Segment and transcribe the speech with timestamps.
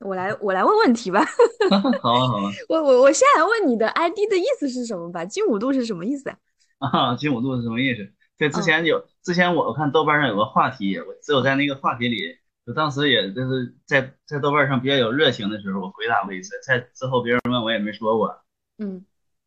[0.00, 1.24] 我来我来问问题吧。
[1.70, 1.76] 好
[2.14, 2.52] 啊好啊。
[2.68, 5.24] 我我我先来问你的 ID 的意思是什么吧？
[5.24, 6.38] 金五度是什么意思呀？
[6.78, 8.10] 啊，金五度是什么意思？
[8.38, 16.54] 对，之嗯前有之前我我看豆瓣上有个话题，我只有在那个话题里，就当时也就是在在豆瓣上比较有热情的时候，我回答过一次。
[16.66, 18.40] 在之后别人问我也没说过。
[18.78, 19.04] 嗯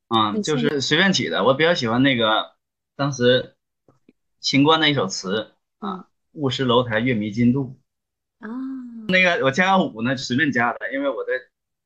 [0.10, 1.44] 啊，就是随便起的。
[1.44, 2.52] 我比较喜欢那个
[2.96, 3.56] 当时
[4.40, 7.76] 秦观的一首词啊嗯，雾失楼台月迷津渡。
[9.04, 11.32] 啊那个我加个五呢，随便加的，因为我在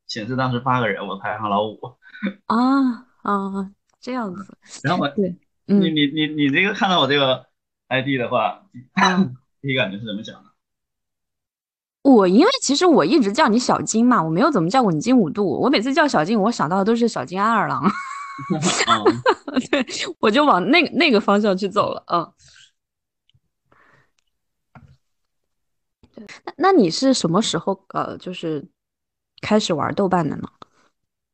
[0.07, 1.79] 寝室当时八个人，我排行老五。
[2.47, 4.57] 啊啊这样子。
[4.83, 5.35] 然后我对，
[5.65, 7.45] 你嗯你你你这个看到我这个
[7.89, 8.63] ID 的话，
[8.93, 10.49] 啊，第一感觉是怎么想的？
[12.03, 15.45] 我因为其实我一直叫你小金嘛，我没有怎么叫过你金五度。
[15.59, 17.91] 我每次叫小金，我想到的都是小金安二郎，啊
[19.69, 19.85] 对，
[20.19, 22.03] 我就往那个那个方向去走了。
[22.07, 22.33] 嗯，
[26.45, 28.65] 那那你是什么时候呃，就是
[29.41, 30.49] 开始玩豆瓣的呢？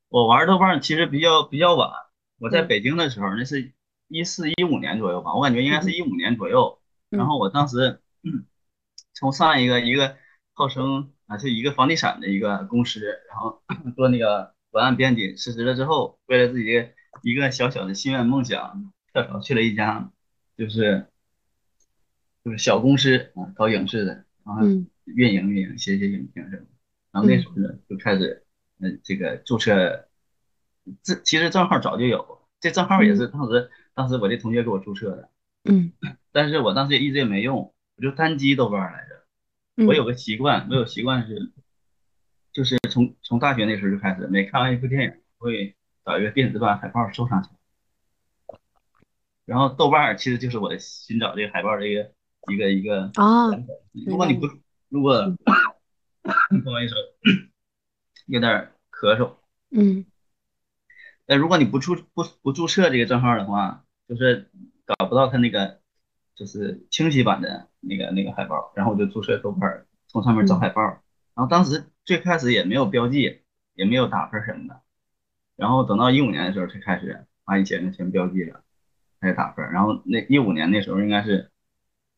[0.08, 1.90] 我玩豆瓣其实比较比较晚，
[2.38, 2.68] 我在嗯。
[2.68, 3.72] 北京的时候，那是
[4.08, 6.78] 一四一五年左右吧，我感觉应该是一五年左右。
[7.10, 8.44] 嗯然后我当时嗯
[9.14, 10.16] 从上一个一个
[10.52, 13.62] 号称啊是一个房地产的一个公司，然后
[13.96, 16.90] 做那个文案编辑，辞职了之后，为了自己的
[17.22, 20.10] 一个小小的心愿梦想，跳槽去了一家
[20.56, 21.06] 就是
[22.44, 26.68] 就是小公司啊，搞影视的，然后嗯运营运营，写写影评什么的。
[27.12, 28.44] 然后那时候呢，就开始
[28.78, 30.08] 嗯这个注册，
[31.02, 35.30] 这其实账号早就有，这账号也是当时当时我这同学给我注册的，
[35.64, 35.92] 嗯
[36.32, 39.24] 但是我当时也一直也没用，我就单击豆瓣来着。
[39.76, 41.52] 嗯，我有个习惯，我有习惯是，
[42.52, 47.56] 就是从从大学那时候就开始，每看完一部电影，会找一个电子版海报收藏起来。
[49.44, 52.12] 然后豆瓣儿其实就是我寻找这个海报的一个
[52.48, 53.50] 一个一个啊，
[54.06, 54.46] 如果你不，
[54.88, 55.22] 如果
[56.64, 56.94] 不好意思，
[58.26, 59.36] 有点咳嗽。
[59.70, 60.04] 嗯
[61.26, 64.50] 那如果你不注不不注册这个账号的话，就是
[64.84, 65.80] 搞不到他那个
[66.34, 68.72] 就是清晰版的那个那个海报。
[68.76, 70.82] 然后我就注册豆瓣，从上面找海报。
[70.82, 73.40] 然后当时最开始也没有标记，
[73.74, 74.82] 也没有打分什么的。
[75.56, 78.62] 然后等到一五年的时候才开始把以前的全标记了，
[79.18, 79.70] 开始打分。
[79.72, 81.50] 然后那一五年那时候应该是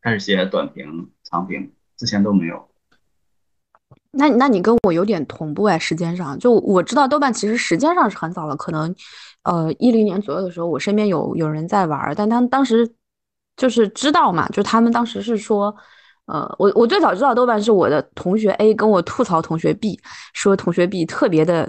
[0.06, 2.68] 开始写短评、长评，之前都没有。
[4.12, 8.94] 那那你跟我有点同步哎，时间上就我知道豆瓣其实时间上是很早了，可能
[9.42, 12.88] 呃一零年左右的时候，我身边有有人在玩，但他当时
[13.56, 15.74] 就是知道嘛，就他们当时是说，
[16.26, 19.98] 呃，我我最早知道豆瓣是我的同学 A 跟我吐槽同学 B，
[20.34, 21.68] 说同学 B 特别的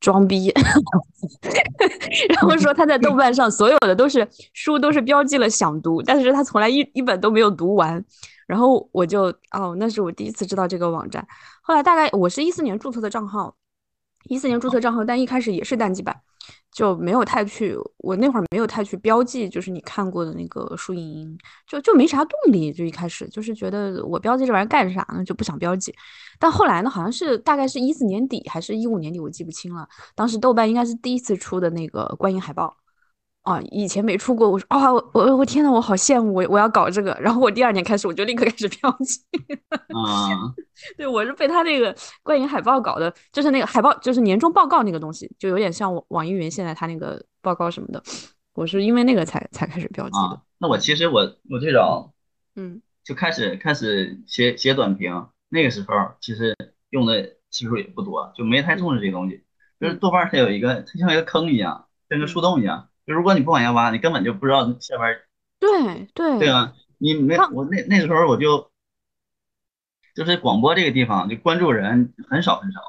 [0.00, 0.52] 装逼，
[2.28, 8.04] 然后说他在豆瓣上所有的都是书都是标记了想读，但是他从来一一本都没有读完。
[8.46, 11.26] 然后我就哦，那是我第一次知道这个网站。
[11.62, 13.56] 后来大概我是一四年注册的账号，
[14.28, 16.20] 一四年注册账号，但一开始也是单机版，
[16.76, 25.94] 就没有太去，我那会儿没有太去标记，就是你看过的那个书影音，就就没啥动力，就一开始就是觉得我标记这玩意儿干啥呢，就不想标记。
[26.38, 29.88] 但后来呢，好像是大概是一四年底还是一五年底，我记不清了。
[30.14, 32.76] 当时豆瓣应该是第一次出的那个观影海报。
[33.46, 37.16] 啊，以前没出过，我说啊，我我我天呐，我好羡慕，我我要搞这个。
[37.20, 39.20] 然后我第二年开始，我就立刻开始标记。
[39.94, 40.52] 啊，
[40.98, 48.02] 对，我是被他那个观影海报搞的，就是那个海报，就是年终报告那个东西，就有点像网网易云现在他那个报告什么的。
[48.54, 50.18] 我是因为那个才才开始标记的。
[50.18, 52.12] 啊，那我其实我我最早
[52.56, 56.56] 嗯就开始开始写写短评，那个时候其实
[56.90, 59.44] 用的次数也不多，就没太重视这个东西。
[59.78, 62.88] 就是豆瓣儿它有一个，它像一个坑一样，像个树洞一样。
[63.06, 65.16] 就如果你不往下挖，你根本就不知道下边。
[65.60, 68.70] 对对对啊，你没我那那时候我就
[70.14, 72.80] 就是广播这个地方就关注人很少很少，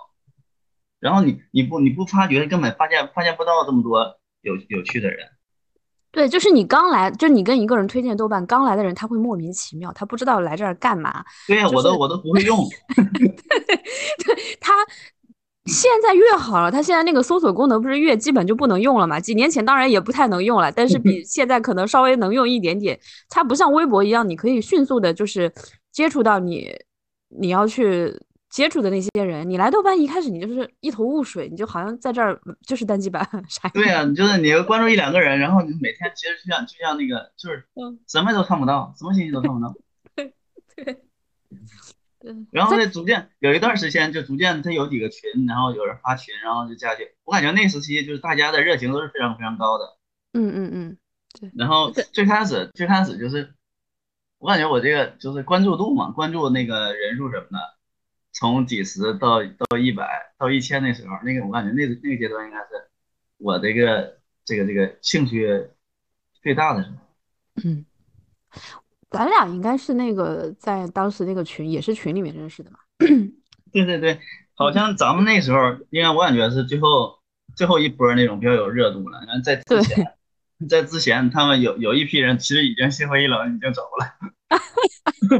[1.00, 5.30] 然后你你不你不发掘，根本发现发现不到这么多有有趣的人。
[6.10, 11.24] 对，就是你刚来，就你跟一个人推荐豆瓣，刚来的人他会莫名其妙，他不知道来这儿干嘛。
[11.48, 12.58] 对呀、就是我都我都不会用。
[14.26, 14.74] 对他
[15.68, 19.20] 现在越好了，它现在那个搜索功能不是越基本就不能用了嘛？
[19.20, 23.00] 几年前当然也不太能用了，但是比现在可能稍微能用一点点。
[23.30, 25.52] 它不像微博一样，你可以迅速的，就是
[25.92, 26.74] 接触到你
[27.28, 28.18] 你要去
[28.50, 29.48] 接触的那些人。
[29.50, 39.76] 你来豆瓣一开始你就是一头雾水，你就好像在这儿就是单机版，啥对呀、就是你关注一两个人，然后你每天其实就像就像那个就是嗯什么都看不到，什么信息都看不到。
[40.16, 40.34] 对
[40.84, 41.02] 对。
[42.52, 47.16] 然后呢，逐渐有一段时间就逐渐他有几个群，然后有人发群，然后就加去。
[47.24, 49.98] 我感觉那时期就是大家的热情都是非常非常高的。
[50.34, 50.98] 嗯嗯
[51.42, 53.54] 嗯，然后最开始最开始就是，
[54.38, 57.60] 我感觉我这个就是关注度嘛，关注那个人数什么的，
[58.34, 62.90] 从几十到到一百到一千那时候，那个我感觉那个那个阶段应该是
[63.38, 65.70] 我这个这个这个兴趣
[66.42, 66.96] 最大的时候。
[67.64, 67.86] 嗯，
[69.10, 72.80] 咱俩应该是那个在当时那个群也是群里面认识的嘛。
[73.72, 74.20] 对对对，
[74.54, 75.58] 好像咱们那时候，
[75.92, 77.20] 应该我感觉是最后
[77.56, 79.20] 最后一波那种比较有热度了。
[79.28, 80.06] 然后在之前，
[80.68, 85.40] 在之前他们有有一批人其实已经心灰意冷，已经走了，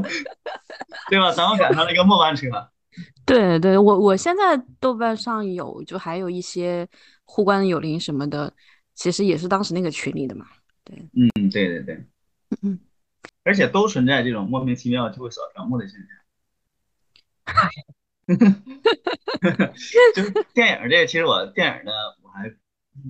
[1.10, 1.32] 对吧？
[1.32, 2.46] 咱们赶上了一个末班车。
[3.24, 6.88] 对对，我我现在豆瓣上有，就还有一些
[7.24, 8.52] 互关友邻什么的，
[8.94, 10.46] 其实也是当时那个群里的嘛。
[10.82, 12.04] 对，嗯，对对对，
[12.62, 12.78] 嗯，
[13.44, 16.08] 而且都存在这种莫名其妙就会扫条目的现象。
[20.14, 21.92] 就是电影这个，其实我电影呢，
[22.22, 22.52] 我还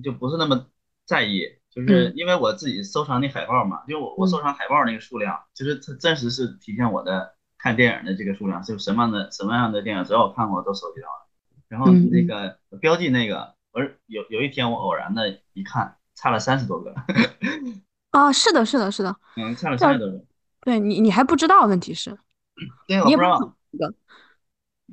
[0.01, 0.67] 就不是那么
[1.05, 11.27] 在意，就是因为我自己收藏那海报嘛，就我我收藏海报那个数量，就是它真实是体现我的看电影的这个数量，就什么样的什么样的电影，只要我看过都收集到了。
[11.67, 16.95] 然后那个标记那个，我有有一天我偶然的一看，差了三十多个。
[18.11, 20.25] 啊，是的，是的，是的，嗯。
[20.61, 22.17] 对你，你还不知道，问题是，
[22.87, 23.55] 对，我不知道。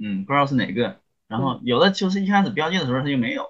[0.01, 3.45] 嗯，不知道是哪个，然后有的就是一开始标记的时候它就没有。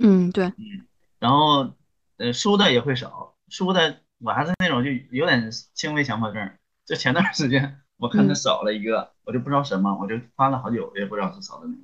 [0.00, 0.46] 嗯，对。
[0.46, 0.86] 嗯，
[1.18, 1.72] 然后
[2.18, 6.52] 呃，输的也会少，输的我还是那种就有点轻微强迫症。
[6.84, 11.82] 就前段时间我看它少了一个，我就不知道什么，我就翻了好久，也不知道是少的哪个。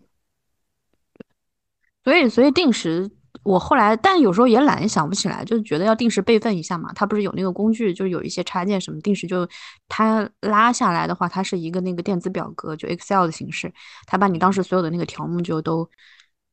[2.04, 3.10] 所以，所以定时。
[3.42, 6.92] 我后来，但有时候也懒，想不起来，就觉得要定时备份一下嘛。
[6.94, 9.48] 它不是有那个工具，就有一些插件什么，定时就
[9.88, 13.72] 它拉下来的话，它是一个那个电子表格，就 Excel 的形式，
[14.06, 15.88] 它把你当时所有的那个条目就都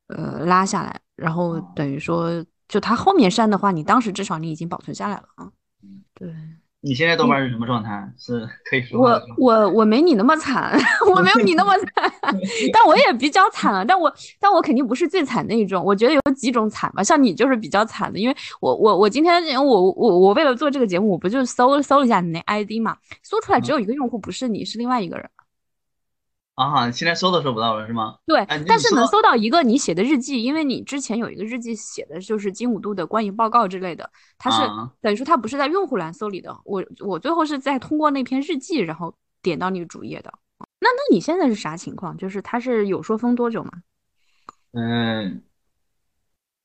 [0.07, 5.51] 呃拉下来，然后等于说，就它后面删的话，你当时至少你已经保存下来了啊。
[6.13, 6.33] 对。
[6.85, 8.05] 你现在豆瓣是什么状态？
[8.17, 10.77] 是可以说我我我没你那么惨，
[11.09, 12.11] 我没有你那么惨，
[12.73, 13.85] 但我也比较惨了。
[13.85, 15.81] 但我但我肯定不是最惨那一种。
[15.81, 25.29] 我觉得有几种惨吧，像你就是比较惨的，因为我我我今天我我我为了做这个节目，我不就搜搜了一下你那 ID 嘛，搜出来只有一个用户，不是你，是另外一个人。
[26.55, 28.17] 啊，现在搜都搜不到了是吗？
[28.27, 34.07] 对，但是能搜到一个你写的日记，因为你之前有一个日记写的就是金五度的观影报告之类的，
[34.37, 34.61] 它是
[35.01, 36.55] 等于说它不是在用户栏搜里的。
[36.63, 40.31] 我我最后是在通过那篇日记，然后点到你主页的。
[40.79, 42.15] 那那你现在是啥情况？
[42.17, 43.71] 就是它是有说封多久吗？
[44.73, 45.41] 嗯，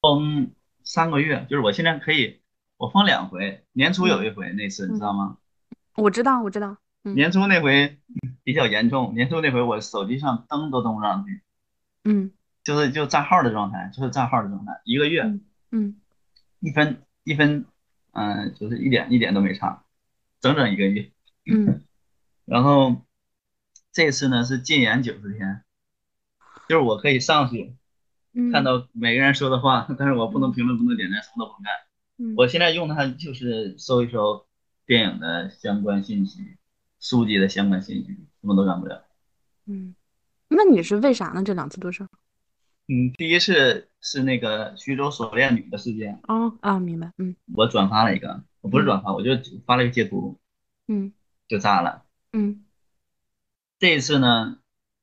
[0.03, 0.51] 封
[0.85, 2.43] 三个月，就是我现在可以
[2.77, 5.39] 我封两回，年初有一回那次你知道吗？
[5.97, 6.77] 我知道，我知道。
[7.03, 7.99] 年初那回
[8.45, 11.43] 比较严重，年初那回我手机上登都登不上去，
[12.05, 15.23] 嗯，就是就账号的状态，就是账号的状态，一个月，
[15.71, 15.97] 嗯，
[16.61, 17.65] 一分一分，
[18.13, 19.85] 嗯，就是一点一点都没差，
[20.41, 21.11] 整整一个月，
[21.47, 21.83] 嗯，
[22.45, 23.03] 然后
[23.93, 25.63] 这次呢是禁言九十天，
[26.69, 27.75] 就是我可以上去
[28.53, 34.47] 看到每个人说的话， 但是我不能评论，不能点赞，什么都不能干，我现在用它就是搜一搜
[34.85, 36.58] 电影的相关信息。
[37.01, 39.05] 书籍的相关信息什么都干不了。
[39.67, 39.95] 嗯，
[40.49, 41.43] 那你是为啥呢？
[41.43, 42.03] 这两次都是？
[42.91, 46.21] 嗯，第一次是那个徐州锁链女的事件。
[46.27, 47.13] 哦啊，明白。
[47.19, 49.31] 嗯，我转发了一个，我不是转发，我就
[49.67, 50.39] 发了一个截图。
[50.87, 51.13] 嗯，
[51.47, 52.05] 就炸了。
[52.33, 52.65] 嗯，
[53.79, 54.59] 这一次呢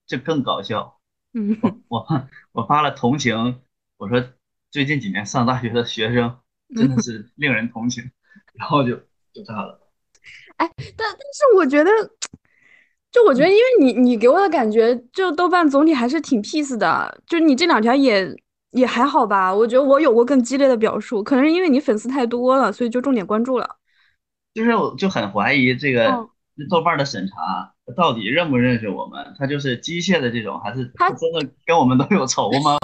[0.08, 1.00] 就更搞笑。
[1.34, 1.58] 嗯，
[1.88, 2.08] 我
[2.54, 3.62] 我发了同情，
[3.98, 4.34] 我说
[4.72, 6.40] 最近几年上大学的学生
[6.76, 8.10] 真的是令人同情，
[8.54, 8.96] 然后就
[9.32, 9.85] 就炸了。
[10.58, 11.92] 哎，但但是我觉得，
[13.12, 18.34] 就我觉得，因为你你给我的感觉，就豆瓣总体还是挺 peace 的，就你这两条也
[18.72, 19.54] 也还好吧。
[19.54, 23.78] 我觉得我有过更激烈的表述，可能是因为你粉丝太多了，所以就重点关注了。
[24.54, 26.28] 就是我就很怀疑这个
[26.70, 32.78] 豆瓣的审查到底认不认识我们，他就是机械的这种，还是他真的跟我们都有仇吗？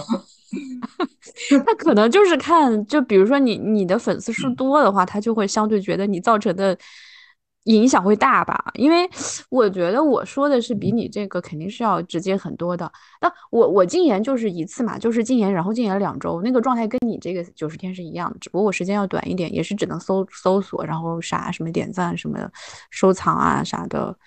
[1.65, 6.77] 他可能就是看，就比如说你你的粉丝数多的话，他就会相对觉得你造成的。
[7.65, 8.71] 影响会大吧？
[8.73, 9.07] 因为
[9.49, 12.91] 我觉得我说的是比你这个肯定是要直接很多的。
[13.21, 22.49] 那我我禁言就是一次嘛，就是禁言，然后禁言两周，那个状态跟你这个九十天是一样的，只不过我时间要短一点，也是只能搜搜索，然后啥什么点赞什么
[22.89, 24.17] 收藏啊啥的，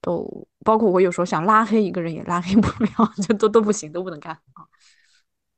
[0.00, 4.64] 都包括我有时候想拉黑一个人也拉黑不了， 就都都不行，都不能干啊。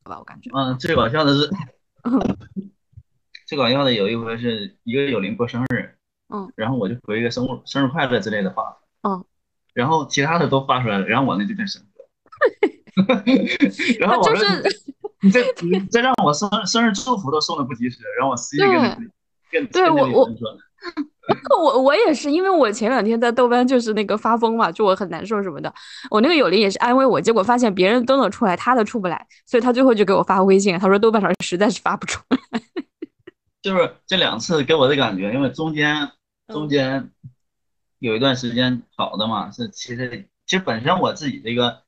[0.03, 0.51] 好吧，我感觉。
[0.53, 1.49] 嗯，最搞笑的是，
[3.47, 5.95] 最搞笑的有一回是一个友邻过生日。
[6.33, 9.25] 嗯，然后我就回一个生日生日快乐之类的话，嗯，
[9.75, 13.23] 然后其他的都发出来了，然后我那就变神了，
[14.01, 14.47] 然后我说
[15.23, 19.11] 你这你这让我生生日祝福都送的不及时，然后我私信跟
[19.51, 20.29] 跟对我我
[21.61, 25.73] 我我也是，因为我前两天在豆瓣就是那个发疯嘛，就我很难受什么的。
[26.11, 32.39] 我那个友邻也是安慰我，结果发现别人都能出来，他的出不来，所以他最后就给我发微信，他说豆瓣上实在是发不出来。
[33.63, 36.11] 就是这两次给我的感觉，因为中间
[36.51, 37.11] 中间
[37.99, 41.83] 有一段时间好的嘛，是其实其实本身我自己这个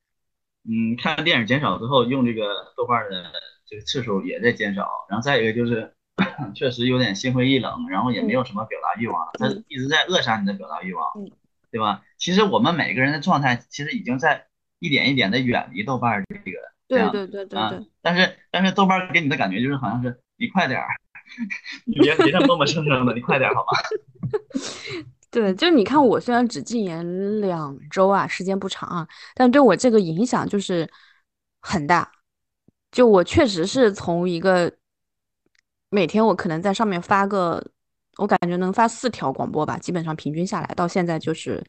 [0.64, 3.33] 嗯看电影减少之后，用这个豆瓣的
[3.66, 5.95] 这个次数也在减少，然后再一个就是。
[6.54, 11.11] 确实有点心灰意冷，然后也没有什么表达欲望，他一直在扼杀你的表达欲望，
[11.71, 12.04] 对吧？
[12.19, 14.47] 其实我们每个人的状态，其实已经在
[14.78, 17.87] 一点一点的远离豆瓣这个，对对对对对。
[18.02, 20.87] 但是但是豆瓣给你的感觉就是好像是你快点儿，
[21.87, 23.79] 你别别再磨磨蹭蹭的，你快点好吗？
[25.31, 30.91] 对，就是你看我虽然只禁言两周啊，时间不长啊，但对我这个影响就是
[31.61, 32.11] 很大。
[32.91, 34.73] 就我确实是从一个。
[35.95, 37.62] 每天我可能在上面发个，
[38.17, 41.62] 我感觉能发四条广播吧，基本上平均下来，到现在就是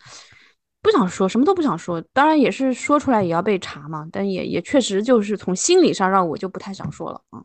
[0.82, 2.01] 不想说什么都不想说。
[2.13, 7.43] 当然也是说出来也要被查嘛，但也也确实就是从心理上让我就不太想说了啊。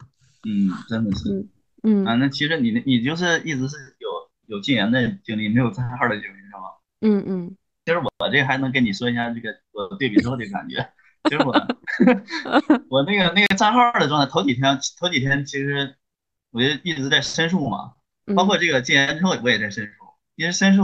[0.48, 1.32] 嗯，真的是。
[1.32, 1.48] 嗯
[1.82, 4.08] 嗯啊，那其实你你就是一直是有
[4.46, 6.60] 有禁言的经历，没有账号的经历是吗？
[7.00, 7.56] 嗯嗯。
[7.84, 10.88] 其实我这还能跟你说一下这个我对比之后的感觉。
[11.24, 11.52] 其实我
[12.90, 15.94] 我那个那个账号的状态，头几天头几天其实。
[16.50, 17.92] 我就一直在申诉嘛，
[18.34, 19.92] 包括这个禁言之后，我也在申诉。
[20.34, 20.82] 因为申诉，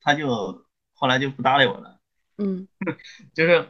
[0.00, 0.64] 他就
[0.94, 2.00] 后来就不搭理我了。
[2.38, 2.66] 嗯，
[3.34, 3.68] 就是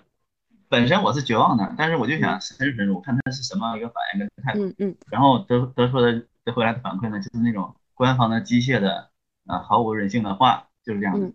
[0.69, 4.65] 本身我是绝望的，但是我就想申诉申诉，看他是什么一个反应跟态度。
[4.65, 4.97] 嗯嗯。
[5.11, 9.11] 然后得得出的得回来的反馈呢，就是那种官方的机械的
[9.47, 11.35] 啊，毫无人性的话，就是这样子。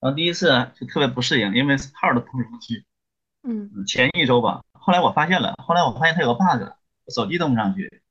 [0.00, 2.84] 然后第一次就特别不适应，因为号都登不上去。
[3.42, 3.84] 嗯。
[3.86, 6.72] 前一周吧，后来我发现了，后来我发现它有个 bug，
[7.08, 8.02] 手机登不上去。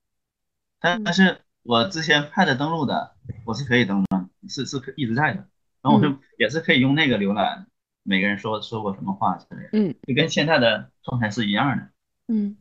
[0.79, 5.47] 但但是我之前 Pad 登录的，我是可以登的，是是可一直在的。
[5.81, 7.67] 然后我就也是可以用那个浏览，
[8.01, 11.89] 每个人说说过什么话之类的，嗯，就跟现在的状态是一样的。
[12.27, 12.57] 嗯，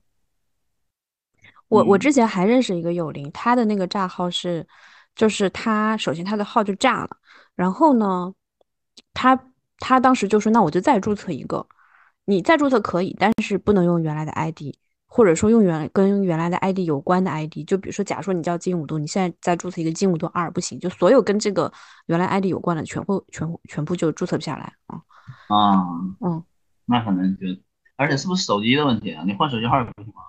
[1.68, 4.66] 我我之前还认识一个友邻，他的那个账号是，
[5.14, 7.16] 就是他首先他的号就炸了，
[7.54, 8.32] 然后呢，
[9.12, 9.38] 他
[9.78, 11.66] 他当时就说，那我就再注册一个，
[12.24, 14.74] 你再注册可以，但是不能用原来的 ID。
[15.06, 21.72] 或者说用原跟原来的 ID 有关的 ID，就比如说，假如说你叫金五度，你现在再注册一个金五度二不行，就所有跟这个
[22.06, 25.00] 原来 ID 有关的，全部全全部就注册不下来啊。
[25.46, 25.86] 啊，
[26.18, 26.42] 嗯，
[26.84, 27.46] 那可能就，
[27.94, 29.22] 而且是不是手机的问题啊？
[29.24, 30.22] 你换手机号不行吗？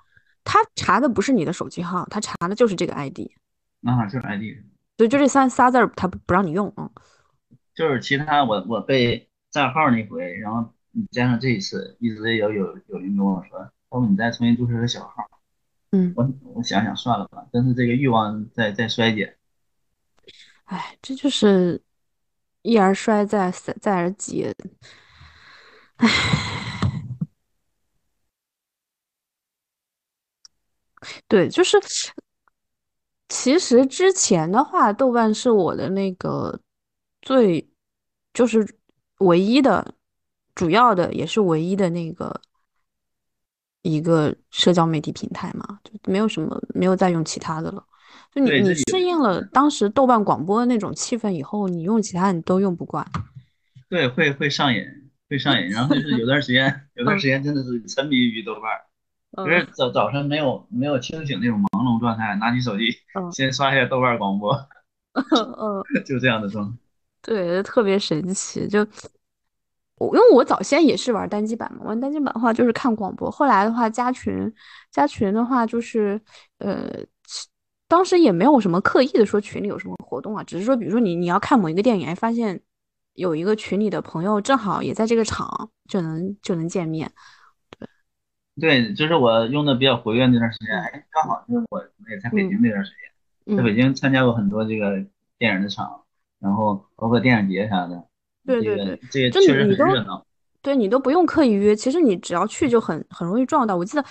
[0.46, 3.30] 他查的不是你的手机号，他查的就是这个 ID。
[3.84, 4.44] 啊，就是 ID。
[4.96, 6.90] 对，就这三仨字儿，他不让你用啊。
[7.74, 10.74] 就是其他我我被账号那回，然后
[11.12, 13.70] 加上这一次，一直有有有人跟我说。
[13.90, 15.24] 后你再重新注册个小号，
[15.92, 19.38] 嗯，我我想想算了吧，但是这个欲望在在衰减。
[20.66, 21.82] 哎，这就是
[22.62, 24.54] 一而衰，再再而竭。
[25.96, 26.10] 哎，
[31.28, 31.78] 对，就是
[33.30, 36.60] 其实之前的话，豆瓣是我的那个
[37.22, 37.70] 最
[38.34, 38.68] 就是
[39.20, 39.94] 唯一的、
[40.54, 42.42] 主要的，也是唯一的那个。
[43.88, 47.86] 一个社交媒体平台嘛，就没有什么，没有再用其他的了。
[48.34, 53.06] 就你你适应了当时豆瓣广播的那种气氛以后，你用其他你都用不惯。
[53.88, 54.84] 对，会会上瘾，
[55.30, 55.68] 会上瘾。
[55.70, 58.64] 然后就是有段时间，有段时间真的是沉迷于豆瓣，
[59.38, 62.86] 就是早早晨没有没有清醒那种朦胧状态，拿起手机
[63.32, 64.54] 先刷一下豆瓣广播，
[65.13, 66.77] 嗯， 就这样的状态。
[67.22, 68.86] 对，特别神奇，就。
[69.98, 74.54] 我因为我早先也是玩单机版嘛，玩单机版的话就是看广播，后来的话加群，
[74.92, 76.20] 加群的话就是，
[76.58, 76.86] 呃，
[77.88, 82.60] 当时也没有什么刻意的说群里有什么活动啊，只是说比如说你你要看某一个电影，哎，发现
[83.13, 87.10] 有一个群里的朋友正好也在这个场，就能就能见面。
[88.60, 92.92] 对，就是我用的比较活跃那段时间，哎，刚好就是我我也在北京那段时
[93.46, 95.04] 间，在北京参加过很多这个
[95.38, 96.02] 电影的场，
[96.40, 98.04] 然后包括电影节啥的。
[98.46, 100.26] 对对对，这就确你都热闹。
[100.62, 103.76] 对你都不用刻意约，其实你只要去就很很容易撞到。
[103.76, 104.06] 我记得，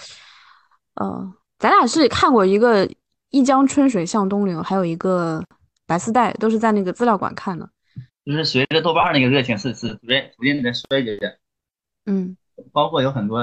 [0.94, 2.86] 呃，咱俩是看过一个
[3.30, 5.40] 《一江春水向东流》，还有一个
[5.86, 7.68] 《白丝带》，都是在那个资料馆看的。
[8.24, 11.18] 就是随着豆瓣那个热情是是逐渐逐渐在衰减。
[12.06, 12.36] 嗯，
[12.72, 13.40] 包括有很多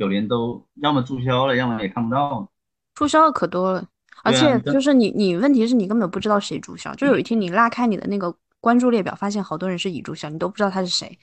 [0.00, 2.50] 友邻都要么注销了，要么也看不到。
[2.94, 3.86] 注销的可多了，
[4.24, 8.34] 而且就是你你问题是你根本不知道谁注销，就有一天你拉开你的那个。
[8.62, 11.18] 关注列表发现好多人是已注销，你都不知道他是谁。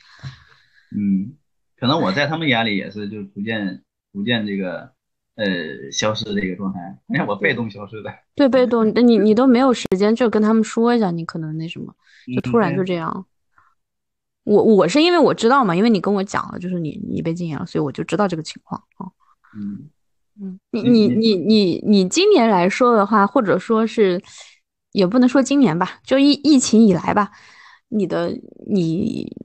[0.90, 1.38] 嗯，
[1.80, 4.90] 可能我在他们眼里也是就逐渐逐渐这个
[5.36, 5.46] 呃
[5.92, 6.80] 消失的一个状态，
[7.10, 8.12] 因为我被动消失的。
[8.34, 11.94] 对，被动，你你都没有时间就跟他们说一下，你可能那什么。
[12.34, 13.28] 就突然就这样。
[14.48, 19.12] 我我是因为我知道嘛，因为你跟我讲了，就是你你被禁言了，所以我就知道这个情况啊。
[19.54, 19.90] 嗯
[20.40, 24.24] 嗯，你你你你你今年来说的话，或者说是
[24.94, 27.30] 也不能说今年吧，就疫疫情以来吧，
[27.90, 28.30] 你的
[28.70, 29.36] 你，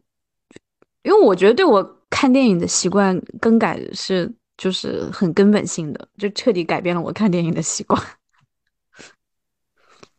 [1.03, 8.01] 因为我觉得对我看电影的习惯更改是就是很根本性的，就彻底改变了我看电影的习惯。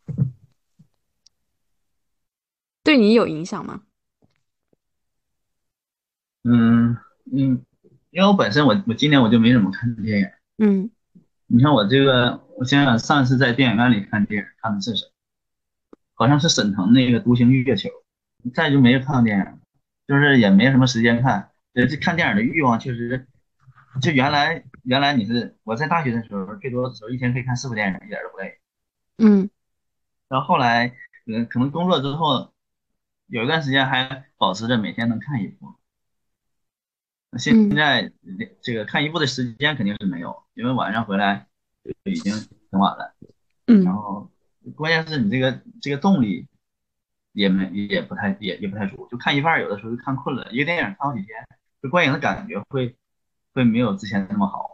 [2.84, 3.84] 对你有影响吗？
[6.44, 6.98] 嗯
[7.32, 7.66] 嗯，
[8.12, 10.28] 因为我本身我我今年我就没怎么看电影。
[10.58, 10.92] 嗯，
[11.48, 15.12] 你看我这个，我想想上一次在电影院里看电影看的是什么？
[16.16, 17.90] 好像是沈腾那个《独行月球》，
[18.54, 19.60] 再就没有看过电影，
[20.08, 21.50] 就是也没什么时间看。
[21.74, 23.26] 呃，这看电影的欲望确实，
[24.02, 28.60] 就原来原来你是我在大学的时候，最多的时候一天可以看四部电影，一点都不累。
[29.18, 29.50] 嗯，
[30.30, 30.94] 然后后来，
[31.26, 32.54] 嗯，可能工作之后，
[33.28, 35.74] 有一段时间还保持着每天能看一部。
[37.38, 38.12] 现在
[38.62, 41.48] 这个看一部的时间肯定是没有，因为晚上回来
[41.84, 42.34] 就已经
[42.70, 43.16] 挺晚了。
[43.68, 44.30] 嗯，然后
[44.76, 46.48] 关键是你这个这个动力
[47.32, 50.48] 也没也不太也也不太足，就看一半有的时候就看困了。
[50.52, 51.30] 一个电影看好几天，
[51.82, 52.96] 就观影的感觉会
[53.54, 54.70] 会没有之前那么好。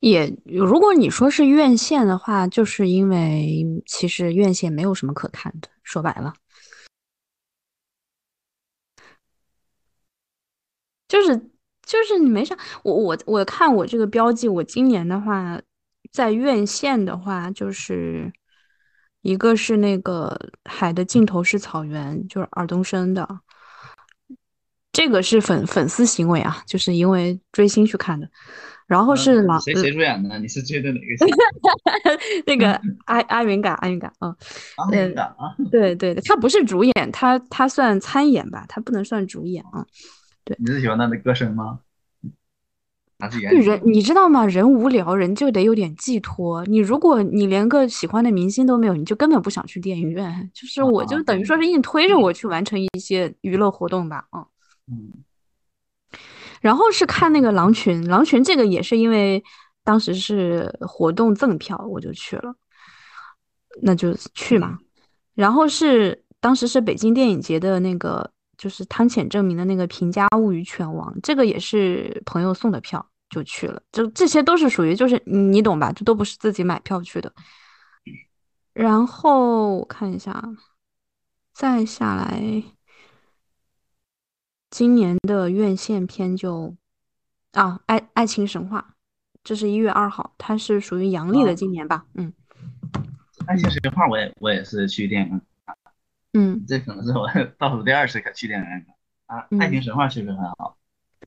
[0.00, 6.34] 也如果你说是院线的话，就是因为其实院线没有什么可看的，说白了。
[11.10, 11.36] 就是
[11.84, 15.60] 就是你没啥，我我我看我这个标记，我今年的话，
[16.12, 18.32] 在院线的话，就是
[19.22, 20.38] 一个是那个
[20.70, 23.28] 《海的尽头是草原》，就是尔冬升的，
[24.92, 28.28] 这个是粉粉丝行为啊，就是因为追星去看的。
[28.86, 30.38] 然后是狼谁谁 主演的？
[30.38, 31.26] 你是追的哪个？
[32.46, 34.34] 那个 阿阿云嘎，阿云嘎，嗯，
[34.76, 39.84] 阿云嘎啊，对对对，他不是主演，他他算参演吧，他不能算主演啊。
[40.58, 41.80] 你是喜欢他的歌声吗？
[43.62, 43.80] 人？
[43.84, 44.46] 你知道吗？
[44.46, 46.64] 人无聊，人就得有点寄托。
[46.64, 50.50] 你如果你连个喜欢的明星都没有，你就根本不想去电影院。
[50.54, 54.26] 就是我，就等于说是硬推着我去完成一些娱乐活动吧。
[54.32, 54.46] 嗯
[54.90, 55.12] 嗯。
[56.62, 59.44] 然后是看那个《狼群》，《狼群》这个也是因为
[59.84, 62.54] 当时是活动赠票，我就去了。
[63.82, 64.78] 那就去嘛。
[65.34, 68.30] 然后是当时是北京电影节的那个。
[68.60, 73.80] 就是汤浅证明的那个《平家物语犬王》，这个也是朋友送的票，就去了。
[73.90, 75.90] 就这些都是属于，就是你懂吧？
[75.92, 77.32] 这都不是自己买票去的。
[78.74, 80.44] 然后我看一下，
[81.54, 82.62] 再下来，
[84.68, 86.76] 今年的院线片就
[87.52, 88.88] 啊，《爱爱情神话》，
[89.42, 92.04] 这是一月二号，它是属于阳历的今年吧？
[92.12, 92.30] 嗯，
[93.46, 95.40] 《爱情神话》我也我也是去电影。
[96.32, 98.86] 嗯，这可能是我 倒数第二次去电影院
[99.26, 99.40] 啊。
[99.60, 100.76] 《爱情神话》确实很好，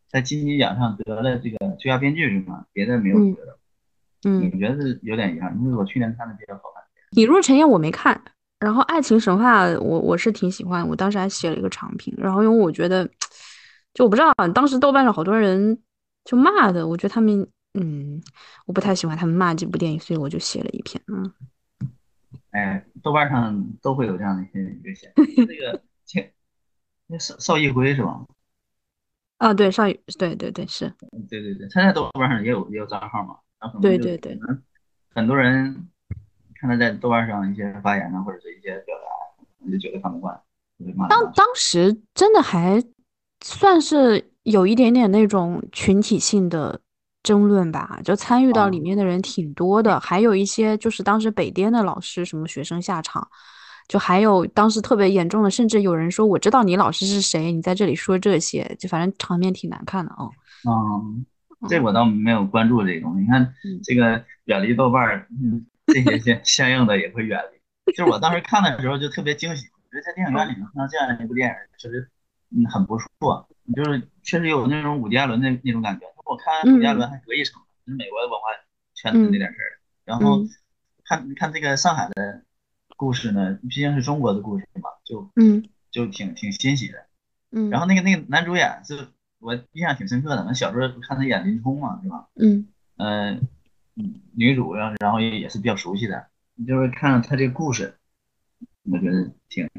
[0.08, 2.66] 在金鸡奖上得了这个最佳编剧是吗？
[2.72, 3.58] 别的没有得的。
[4.26, 6.84] 嗯，我觉得是有点遗憾，因为我去年看的比较好看。
[7.12, 8.20] 你若尘烟我没看，
[8.60, 12.13] 然后《爱情神话》我我是挺喜欢，我当时还写了一个长评。
[12.18, 13.06] 然后因为我觉得，
[13.94, 15.78] 就我不知道，当时豆瓣上好多人
[16.24, 18.22] 就骂的，我觉得他们嗯，
[18.66, 21.34] 我不太喜欢他们骂这部电影，所以我就写了一篇嗯。
[22.52, 25.13] 哎，豆瓣上都会有这样的一些留言。
[25.48, 25.82] 那个，
[27.08, 28.26] 那邵邵艺辉是吧？
[29.38, 30.92] 啊，对，邵艺，对对对，是。
[31.30, 34.39] 对对对，他在豆瓣上也有也有账号嘛，然后对对对，
[35.13, 35.89] 很多人
[36.56, 40.42] 看他在豆瓣上一些发言啊，或者是一些表达，就觉得看不惯，
[41.10, 42.82] 当当时真的还
[43.44, 46.80] 算是有一点点那种群体性的。
[47.23, 53.25] 争论吧，就参与到里面的人挺多的，还有一些就是当时北电的老师，什么学生下场，
[53.88, 60.29] 就还有当时特别严重的，甚至有人说我知道你老师是谁，你在这里说这些，就反正场面挺难看的啊。
[60.67, 61.25] 嗯，
[61.69, 63.21] 这我倒没有关注这个东西。
[63.21, 65.27] 你看这个远离豆瓣儿，
[65.88, 67.93] 这些相 相应的也会远离。
[67.93, 72.09] 就是我当时看的时候就特别惊喜，我觉得在电影院里能看到这样的一部电影，确实
[72.55, 76.05] 嗯很不错，就是确实有那种伍迪艾伦那那种感觉。
[76.25, 78.47] 我看伍迪艾伦还隔一层，是美国的文化
[78.93, 79.79] 圈子那点事儿。
[80.05, 80.39] 然后
[81.05, 82.43] 看看这个上海的
[82.95, 87.05] 故事呢，毕竟是中国的故事嘛，就嗯，就挺挺欣喜的。
[87.51, 89.09] 嗯，然后那个那个男主演是
[89.39, 92.27] 我印象挺深刻的，我小时候看他演林冲嘛，是吧？
[92.36, 93.39] 嗯，呃，
[94.33, 96.27] 女主然后然后也也是比较熟悉的，
[96.65, 97.97] 就是看他这个故事，
[98.83, 99.69] 我觉得挺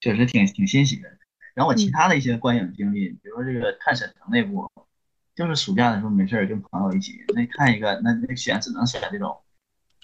[0.00, 1.10] 确实挺挺欣喜的。
[1.54, 4.70] 然后我其他的一些观影经历，比如说这个看沈腾那部。
[5.32, 9.34] 就是暑假的时候没事儿跟朋友一起那看一个那那选只能选这种，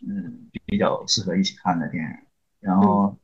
[0.08, 2.10] 嗯比较适合一起看的电影。
[2.60, 3.14] 然后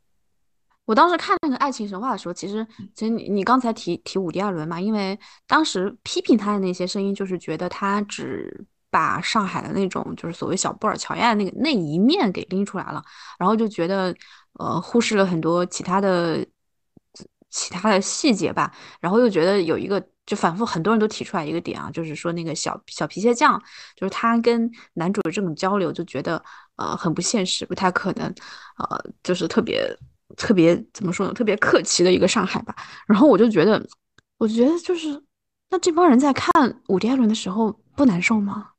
[0.84, 13.02] 我当时看那个《爱情神话》的时候，其实其实你你刚才提提伍迪·艾伦嘛，因为当时批评他的那些声音，就是觉得他只把上海的那种就是所谓小布尔乔亚那个那一面给拎出来了，
[13.38, 14.14] 然后就觉得
[14.58, 16.46] 呃忽视了很多其他的
[17.52, 23.62] 其他的细节吧，然后又觉得有一个就反复很多人都提出来一个点啊，就是说那个小小皮鞋匠，
[23.94, 26.42] 就是他跟男主的这种交流，就觉得
[26.74, 28.26] 呃很不现实，不太可能，
[28.78, 29.96] 呃就是特别。
[30.34, 31.34] 特别怎么说呢？
[31.34, 32.74] 特别客气的一个上海吧。
[33.06, 33.86] 然后我就觉得，
[34.38, 35.22] 我觉得就是，
[35.68, 36.50] 那这帮人在看
[36.88, 38.70] 伍迪·艾伦的时候不难受吗？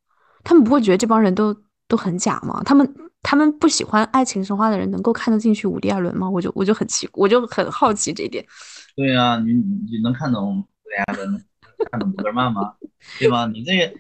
[0.44, 1.56] 他们不会觉得这帮人都
[1.88, 2.64] 都很假吗？
[2.66, 2.92] 他们
[3.24, 6.30] 他们不喜欢爱情神话的人能够看得进去伍迪·艾伦吗？
[6.30, 8.46] 我就我就很奇，我就很好奇这一点。
[8.96, 11.44] 对呀，你你能看懂伍迪·艾伦，
[11.90, 12.76] 看懂博格曼吗？
[13.18, 13.48] 对吧？
[13.48, 13.94] 你这个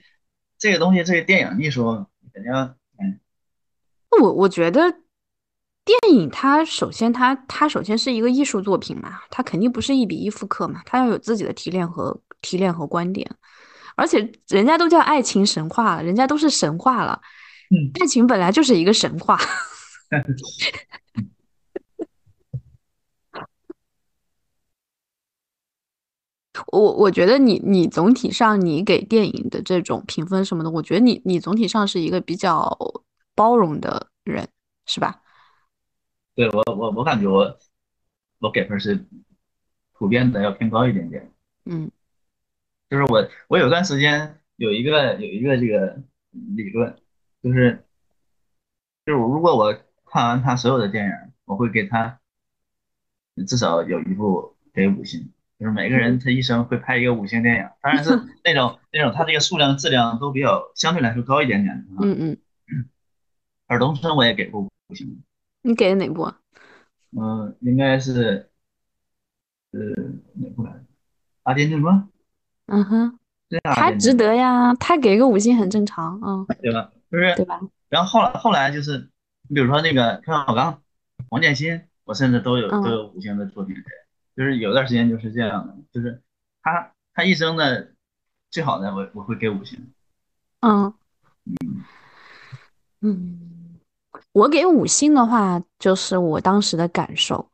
[0.59, 2.51] 这个东西，这个电影艺术肯定，
[2.99, 3.19] 嗯，
[4.21, 4.99] 我我觉得。
[5.85, 13.29] 电影它首先它它首先是一个艺术作品嘛，它肯定不是一比一复刻嘛，它要有自己的提炼和提炼和观点，
[13.97, 17.21] 而且人家都叫爱情神话了，人家都是神话了，
[17.73, 19.35] 嗯，爱情本来就是一个神话。
[26.71, 32.77] 我我觉得你你总体上你给电影的这种评分什么的，我觉得你你总体上是一个比较
[33.33, 34.47] 包容的人，
[34.85, 35.23] 是吧？
[36.35, 37.57] 对我我我感觉我
[38.37, 39.03] 我给分是
[39.93, 41.31] 普遍的要偏高一点点，
[41.65, 41.89] 嗯，
[42.87, 45.99] 就是我我有段时间有一个有一个这个
[46.31, 46.95] 理论，
[47.43, 47.83] 就是
[49.05, 49.73] 就是如果我
[50.05, 51.11] 看完他所有的电影，
[51.45, 52.19] 我会给他
[53.45, 55.29] 至少有一部给五星，
[55.59, 58.11] 就是每个人他一生会拍一个五星电影，当然是
[58.45, 62.37] 那种那种他这个数量质量都比较相对来说高一点点的，嗯嗯，
[63.67, 65.21] 尔冬升我也给过五星。
[65.63, 66.31] 你给的哪部？
[67.11, 68.49] 嗯，应该是，
[69.71, 69.79] 呃，
[70.33, 70.79] 哪部来着？
[71.43, 71.95] 《阿甘正传》。
[72.67, 76.91] 嗯哼，对啊，他值得呀，他给个五星很正常，啊，对吧？
[77.13, 77.61] 就是，对吧？
[77.89, 79.07] 然后后来后来就是，
[79.47, 80.81] 你比如说那个看我刚
[81.29, 83.83] 王建新，我甚至都有都有五星的作品给，
[84.35, 86.23] 就是有段时间就是这样的，就是
[86.63, 87.91] 他他一生的
[88.49, 89.93] 最好的我我会给五星。
[90.61, 90.91] 嗯
[91.45, 91.85] 嗯
[93.01, 93.39] 嗯。
[94.31, 97.47] 我给五星的话，就是我当时的感受，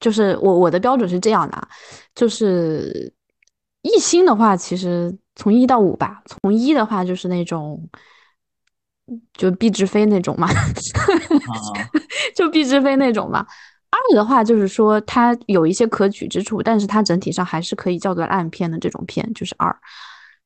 [0.00, 1.68] 就是我我的标准是这样的，
[2.14, 3.10] 就是
[3.80, 7.88] 一星的话，其实从一到五吧，从一的话就是那种，
[9.34, 10.48] 就毕志飞那种嘛，
[12.34, 13.46] 就毕志飞那种嘛。
[13.90, 19.76] 二的话就是说它有一些可取之处，但是它整体上还是可以叫做烂片的这种片，就是二。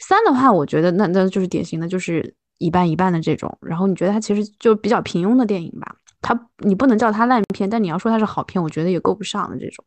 [0.01, 2.35] 三的话，我觉得那那就是典型的，就是。
[2.61, 5.94] 一半一半的这种，然后你觉得它其实就比较平庸的电影吧？
[6.21, 9.85] 它你不能叫它烂片，但你要说它是好片，我觉得也够不上的这种。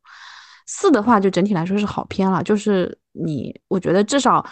[0.67, 4.45] 四的话，就整体来说是好片了，就是你，我觉得至少，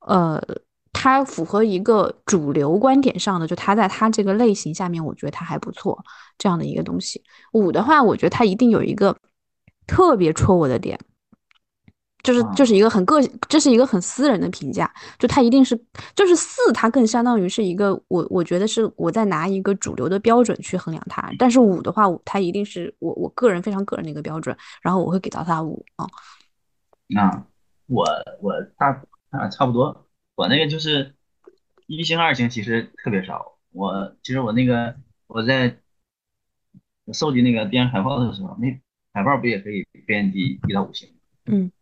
[0.00, 0.42] 呃，
[1.00, 6.04] 它符合一个主流观点上的，就它在它这个类型下面，我觉得它还不错
[6.36, 7.22] 这样的一个东西。
[7.52, 9.16] 五的话，我觉得它一定有一个
[9.86, 10.98] 特别戳我的点。
[12.24, 15.80] 就是就是一个很个，这是一个很私人的评价，就他一定是，
[16.16, 26.04] 就是四，它更相当于是一个我我觉得是我在拿一个主流的标准去衡量它，但是五的话，它一定是我我个人非常个人的一个标准，然后我会给到它五啊。
[27.06, 27.46] 那
[27.86, 28.04] 我
[28.42, 28.88] 我大
[29.30, 30.07] 啊差不多，
[30.38, 31.16] 我那个就是
[31.88, 34.94] 一星二星其实特别少，我其实我那个
[35.26, 35.80] 我在
[37.12, 38.80] 收集那个电影海报的时候，那
[39.12, 41.12] 海报不也可以编辑一到五星？
[41.46, 41.72] 嗯。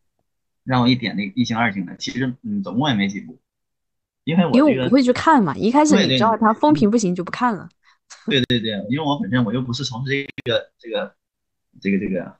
[0.64, 3.38] 让我一点那个一星二星的，其实嗯，总共也没几部，
[4.24, 7.68] 因为我因为我不会去看嘛，一开始你知道它风评不行就不看了。
[8.24, 11.14] 对对对，因为我本身我又不是从事这个这个
[11.78, 12.34] 这个这个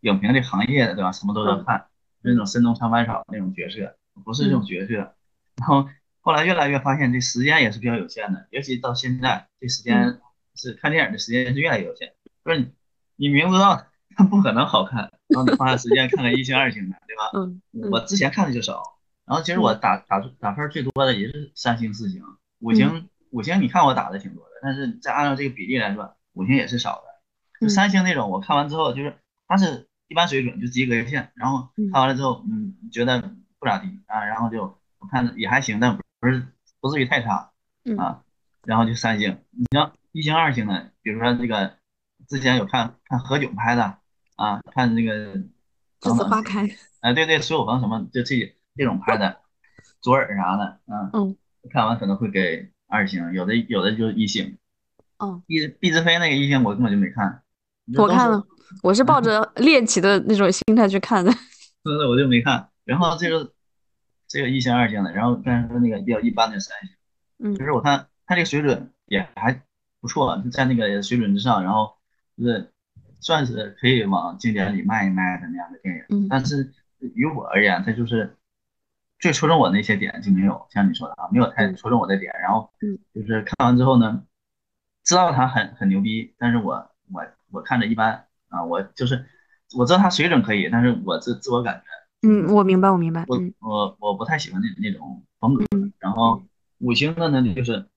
[0.00, 1.12] 影评这行业的，对吧？
[1.12, 1.86] 什么都要看，
[2.22, 5.14] 那种深冬长白草那种角色，不是这种角色。
[5.60, 5.88] 然后
[6.20, 10.20] 后来越来越发现这时间也是比较有限的，尤其到现在这时间
[10.56, 12.72] 是看电影的时间是越来越有限，不是你
[13.16, 15.12] 你明知道它不可能好看。
[15.28, 17.30] 然后你花下时间看看一星二星的，对吧？
[17.72, 18.82] 嗯，我之前看的就少，
[19.24, 22.20] 然后其实我打打打分最多的也是三星四星，
[22.58, 27.02] 五星五星你看我打的挺多的，但是再按照这个比例来说，五星也是少的。
[27.60, 31.30] 就三星那种，我看完之后就是它是一般水准，就及格线。
[31.36, 33.20] 然后看完了之后，嗯，觉得
[33.60, 36.46] 不咋地啊，然后就我看也还行，但不是
[36.80, 37.50] 不至于太差
[37.98, 38.22] 啊。
[38.64, 41.74] 然后就三星，你像一星二星的，比如说这个
[42.28, 43.98] 之前有看看何炅拍的。
[44.40, 45.36] 啊，看那个
[46.00, 46.66] 栀子花开，
[47.00, 49.36] 啊，对对，苏有朋什么，就这这种拍的，
[50.00, 51.36] 左耳啥的，嗯嗯，
[51.70, 54.56] 看完可能会给二星，有的有的就一星，
[55.18, 57.42] 嗯，毕毕志飞那个一星我根本就没看，
[57.98, 58.42] 我看了，
[58.82, 61.30] 我是抱着猎奇的那种心态去看的。
[61.84, 62.66] 对对，我就没看。
[62.86, 63.52] 然后这个
[64.30, 66.90] 这个一星二星的，然后刚才说那个比较一般的三星，
[67.40, 69.60] 嗯，就是我看他这个水准也还
[70.00, 71.96] 不错，就在那个水准之上，然后
[72.38, 72.72] 就是
[73.18, 76.04] 算是可以往经典里卖一卖的那样的电影。
[76.10, 78.36] 嗯，但是于我而言，它就是
[79.18, 82.32] 最戳中我那些点就没有像你说的啊，没有太戳中我的点。
[82.40, 84.22] 然后，嗯，就是看完之后呢，
[85.02, 89.26] 知道他很很牛逼，但是我我我看着一般啊，我就是
[89.76, 91.84] 我知道他水准可以，但是我自自我感觉，
[92.22, 95.64] 嗯，我明白，我明白，我我我不太喜欢那那种风格。
[95.98, 96.42] 然后
[96.78, 97.88] 五星的呢，就是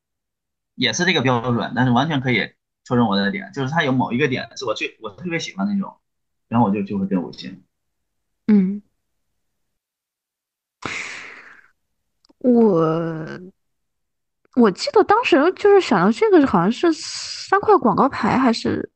[0.76, 2.52] 也是这个标准，但是完全可以
[2.84, 5.96] 戳中我的点，就是它有某一个点是我最我特别喜欢那种，
[6.48, 7.64] 然后我就就会给五星。
[8.48, 8.82] 嗯。
[12.40, 13.40] 我
[14.56, 18.92] 我记得当时就是想到这个好像是三块广告牌还是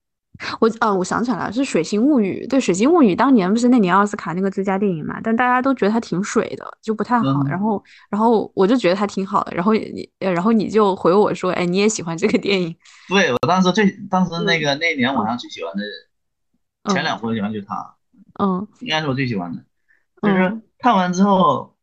[0.60, 2.43] 我啊，我想起来了，是《水形物语》。
[2.50, 5.19] 对，《水形物语》当年不是那年奥斯卡那个最佳电影嘛？
[5.23, 7.43] 但大家都觉得它挺水的，就不太好。
[7.47, 9.56] 然后，然后我就觉得它挺好的。
[9.56, 12.76] 然后你，然后你就回我说：“哎，你也喜欢这个电影？”
[13.10, 15.84] 对我当时最当时那个那年晚上最喜欢的
[16.93, 17.95] 前两部喜欢就是它，
[18.39, 19.63] 嗯，应该是我最喜欢的。
[20.21, 21.73] 就是看完之后。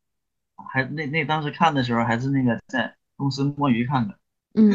[0.72, 4.14] 还那那当时看的时候还是那个在公司摸鱼看的，
[4.54, 4.70] 嗯，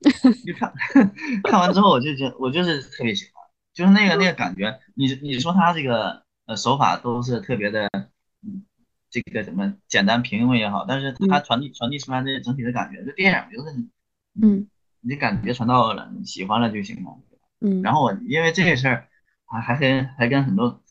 [0.46, 0.72] 就看
[1.44, 7.88] 看完之后我就觉我就是特别喜欢，就是那个那个感觉，你你说他这个呃手法都是特别的，
[8.42, 8.64] 嗯，
[9.10, 13.76] 这个什么简单平庸也好，但是他传递传递出来的整体的感觉，这电影就是，
[14.40, 14.66] 嗯，
[15.00, 17.18] 你感觉传到了，你喜欢了就行了，
[17.60, 19.08] 嗯，然后我因为这个事儿，
[19.44, 20.82] 还还跟还跟很多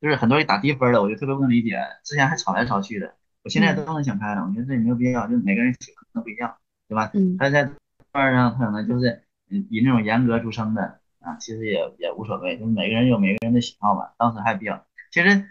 [0.00, 3.14] 就是很多人打低分的，我就特别不能理解，之前还吵来吵去的。
[3.44, 6.56] 我现在都能想开了，我觉得这也没有必要，就每个人喜欢都不一样，
[6.88, 7.10] 对吧？
[7.14, 7.68] 嗯，他在
[8.12, 14.14] 段上他可能就是以那种严格著称的啊，其实也也无所谓，就是每个人有每个人的喜好吧。
[14.18, 15.46] 当时还比较，其实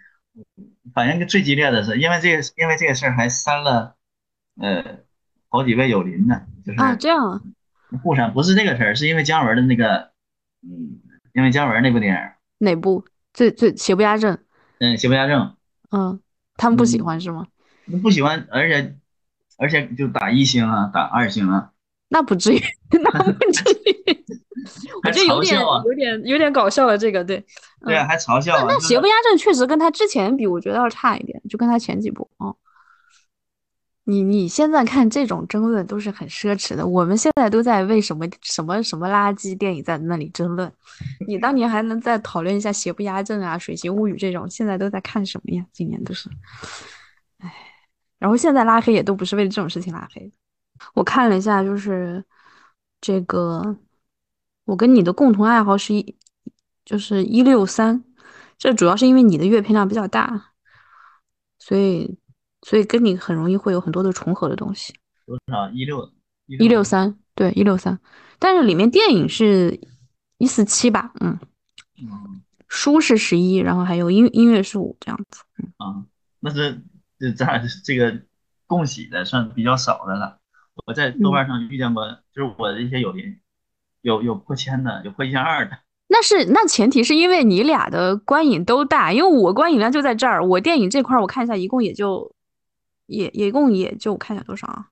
[0.93, 3.95] 反应最激烈的是，因为这个因为这个事儿还删了
[4.60, 5.00] 呃
[5.50, 7.41] 好几位友邻呢，就是啊这样啊，
[8.04, 10.12] 互删不是这个事儿，是因为姜文的那个
[10.62, 11.00] 嗯，
[11.34, 14.38] 因为姜文那部电影哪部最最邪不压正？
[14.80, 15.56] 嗯，邪不压正。
[15.91, 16.19] 嗯，
[16.56, 17.47] 他们不喜欢是吗？
[18.02, 18.95] 不喜欢，而且
[19.58, 21.71] 而且就打一星啊，打二星啊，
[22.13, 22.62] 那不至于，
[23.02, 24.24] 那不至于，
[25.02, 26.97] 我觉得有点有点有点搞笑了。
[26.97, 27.41] 这个对，
[27.86, 28.54] 对啊，还嘲笑。
[28.67, 32.54] 那邪不压正确实跟他之前比，我觉得要差一点，就跟他前几部啊。
[34.04, 40.69] 你你现在看这种争论都是很奢侈的，我们现在都在为什么什么什么垃圾电影在那里争论。
[41.26, 45.63] 你当年还能再讨论一下邪不压正啊、水形物语这种，现在都在看什么呀？
[45.71, 46.30] 今年都是，
[47.38, 47.54] 唉。
[48.19, 50.32] 然后现在拉黑也都不是为了这种事情拉黑的。
[50.94, 52.24] 我看了一下，就是
[53.00, 53.78] 这个，
[54.65, 56.17] 我跟你的共同爱好是一，
[56.86, 58.04] 就是一六三，
[58.58, 60.54] 这主要是因为你的阅片量比较大，
[61.60, 62.17] 所以
[62.62, 64.94] 所以跟你很容易会有很多的重合的东西。
[65.26, 65.70] 多少？
[65.72, 66.12] 一六
[66.46, 68.00] 一六三，对，一六三。
[68.39, 69.80] 但是里面电影是
[70.38, 71.12] 一四七吧？
[71.20, 71.39] 嗯，
[72.67, 75.44] 书是十一，然后还有音音乐是五这样子。
[75.58, 76.06] 嗯啊，
[76.39, 76.82] 那是。
[77.22, 78.20] 这咱俩这个
[78.65, 80.41] 共喜的算比较少的了。
[80.86, 83.38] 我在豆瓣上遇见过，就是我的一些友邻，
[84.02, 85.78] 有有破千的，有破一千二的。
[86.08, 90.46] 那是那前提是因为你俩的观影都大，因为我观影量就在这儿。
[90.46, 92.36] 我电影这块我看一下，一共也就
[93.06, 94.88] 也也一共也就看一下多少啊？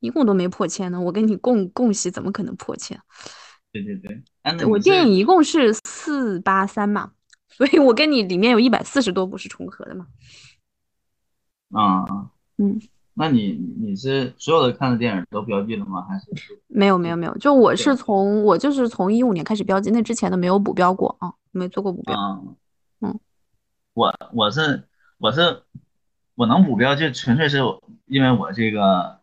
[0.00, 1.00] 一共都没破千呢。
[1.00, 3.00] 我跟你共共喜怎么可能破千？
[3.70, 7.12] 对对对，我电影一共是四八三嘛，
[7.50, 10.06] 所以我跟你里面有一百四十多部是重合的嘛。
[11.72, 12.80] 啊，嗯，
[13.18, 16.06] 那你你是所有的看的电影都标记了吗？
[16.08, 16.26] 还是
[16.68, 22.14] 没有没有没有，就我是从我就是从一五年开始标记，那之前的没有补标过啊，没做过补标。
[23.00, 23.18] 嗯，
[23.92, 24.84] 我我是
[25.18, 25.62] 我是
[26.36, 27.58] 我能补标，就纯粹是
[28.06, 29.20] 因为我这个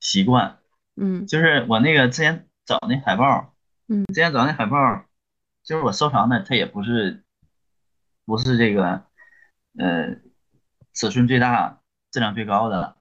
[0.00, 0.58] 习惯，
[0.96, 3.52] 嗯，就是我那个之前找那海报，
[3.88, 5.04] 嗯，之前找那海报，
[5.62, 7.22] 就是我收藏的，它也不是
[8.24, 9.02] 不是这个，
[9.78, 10.16] 呃。
[10.94, 11.78] 尺寸最大、
[12.10, 12.96] 质量最高的。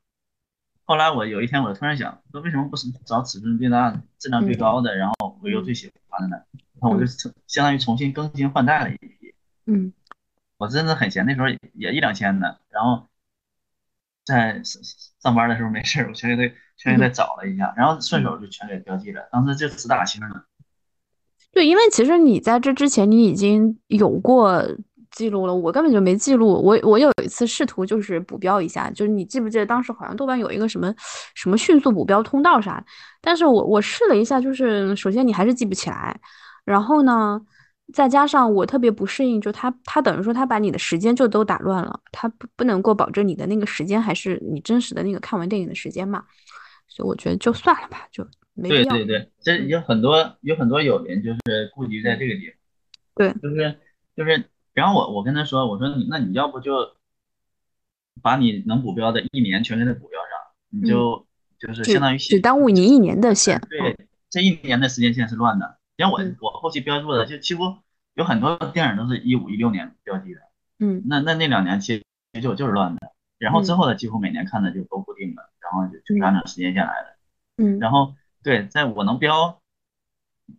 [0.87, 6.41] 后来我有一天，我突然想，说为什么不是找尺寸最大、质量最高的，然后我又最喜欢的呢？
[6.79, 7.05] 然后我就
[7.45, 9.35] 相当于重新更新换代了一批。
[9.65, 9.91] 嗯，
[10.55, 13.05] 我真的很闲，那时候也一两千呢，然后
[14.23, 19.27] 在上班的时候没事，我全给他全给他找了一下，然后顺手就全给标记了。
[19.29, 20.45] 当时就只打星了。
[21.51, 24.65] 对，因为其实你在这之前，你已经有过。
[25.17, 26.61] 记录了，我根本就没记录。
[26.61, 30.93] 我我有一次试图就是补标一下，就是你记不记得当时好像豆瓣有一个什么
[31.33, 32.85] 什么迅速补标通道啥？
[33.19, 36.19] 但是我我试了一下，就是首先你还是记不起来，
[36.65, 37.41] 然后呢，
[37.91, 46.23] 再加上我特别不适应，就他他等于说他把你的时间就都打乱了，他不不能够保证你的那个时间还是你真实的那个看完电影的时间嘛，
[46.87, 48.93] 所以我觉得就算了吧，就没必要。
[48.93, 52.55] 对对对，这有很多有很多友人就是顾及在这个地方，
[53.15, 53.75] 对，就是
[54.15, 54.43] 就是，
[54.77, 56.93] 然后我我跟他说，我说你那你要不就
[58.21, 60.29] 把你能补标的一年全给他补标上，
[60.69, 61.25] 你就
[61.57, 63.59] 就是相当于只耽误你一年的线。
[63.71, 63.97] 对，
[64.29, 65.79] 这一年的时间线是乱的。
[65.97, 67.75] 像我我后期标注的就几乎
[68.13, 70.41] 有很多电影都是一五一六年标记的，
[70.77, 77.17] 嗯，那那那两年其实就就是乱的，然后之后的几乎每年看的就都固定的，然后就就是按照时间线来的，
[77.63, 78.13] 嗯，然后
[78.43, 79.59] 对，在我能标，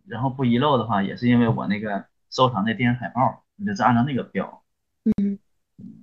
[0.07, 4.63] 然后不遗漏的话，也是因为我那个收藏的电影海报，你就是按照那个标，
[5.17, 5.37] 嗯，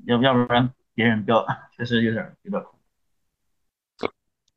[0.06, 1.44] 要不要不然别人标
[1.76, 2.62] 确实有点有点。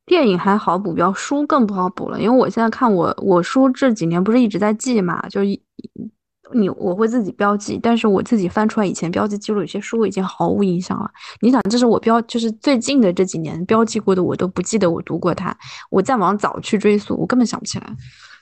[0.06, 2.20] 电影还好补标，书更不好补了。
[2.20, 5.40] 因为我现在看我我书这几年不是一直在记嘛，就
[6.52, 11.08] 你我会自己标记，但是我自己翻出来以前标记记录，有些书已经毫无印象了。
[11.40, 15.56] 你想，这是我标，就是最近的这几年标记过的，我都不记得我读过它。
[15.90, 17.96] 我再往早去追溯，我根本想不起来。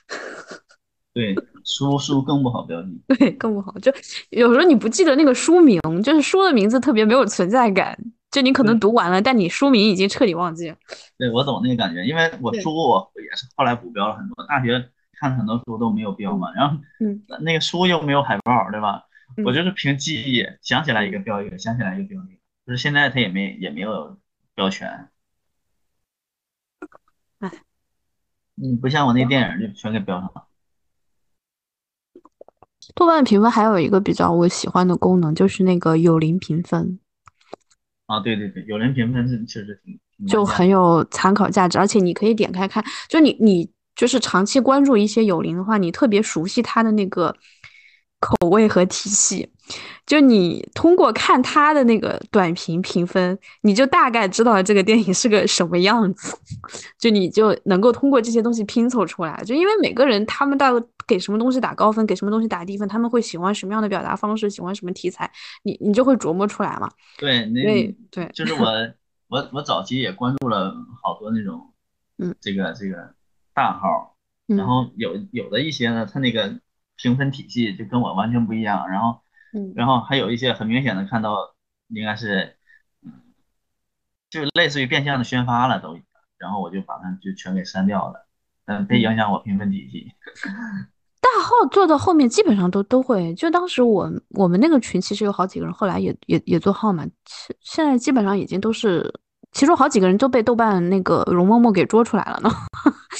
[1.13, 1.35] 对，
[1.69, 2.99] 书书更不好标记。
[3.19, 3.71] 对，更不好。
[3.79, 3.93] 就
[4.31, 7.97] 有时候你不记得那个书名，就是书的名字特别没有存在感。
[8.31, 10.75] 就你可能读完了，但你书名已经彻底忘记了。
[11.17, 19.03] 对，我懂那个感觉，因为我书我也是后来补标了很多，大学看很多书都没有标嘛，然后嗯，那个书又没有海报，对吧？
[19.43, 24.17] 我就是凭记忆想起来一个标一个，想起来一个标一个，就是现在它也没也没有
[24.53, 25.09] 标全。
[27.39, 27.51] 哎，
[28.61, 30.48] 嗯，不像我那电影就全给标上了。
[32.95, 36.99] 豆瓣评分还有一个比较我喜欢的功能，就是那个有零评分。
[38.07, 47.35] 啊，对对对，有零评分是确实挺就很有参考价值，而且你可以点开看，就你你就是长期关注一些有零的话，你特别熟悉他的那个
[48.19, 49.49] 口味和体系。
[50.07, 56.35] 就你通过看他的那个短评评分，你就大概知道这个电影是个什么样子，
[56.97, 59.39] 就你就能够通过这些东西拼凑出来。
[59.45, 65.29] 就因为每个人他们到给什么东西打高分，给什么东西打低分，他们会喜欢什么样的表达方式，喜欢什么题材，
[65.63, 66.89] 你你就会琢磨出来嘛。
[67.17, 68.93] 对，对对，就是我
[69.27, 71.73] 我我早期也关注了好多那种，
[72.19, 73.15] 嗯，这个这个
[73.53, 76.61] 大号，然后有有的一些呢，他那个
[76.95, 79.19] 评分体系就跟我完全不一样，然后。
[79.51, 81.55] 嗯，然后还有一些很明显的看到，
[81.87, 82.55] 应该是，
[84.29, 85.99] 就类似于变相的宣发了都，
[86.37, 88.27] 然后我就把它就全给删掉了，
[88.65, 90.13] 嗯，别影响我评分体系。
[91.39, 99.09] 大号做到后面基本上都都会，就当时我我们那个群其实有好几个人，后来也也也做号嘛，现现在基本上已经都是，
[99.53, 102.49] 其中好几个人都被豆瓣那个容嬷嬷给捉出来了呢，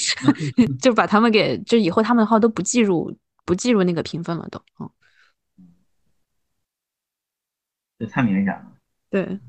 [0.82, 3.10] 就把他们给就以后他们的号都不计入
[3.46, 4.90] 不计入那个评分了都，嗯。
[7.98, 8.66] 这太敏感了，
[9.08, 9.40] 对，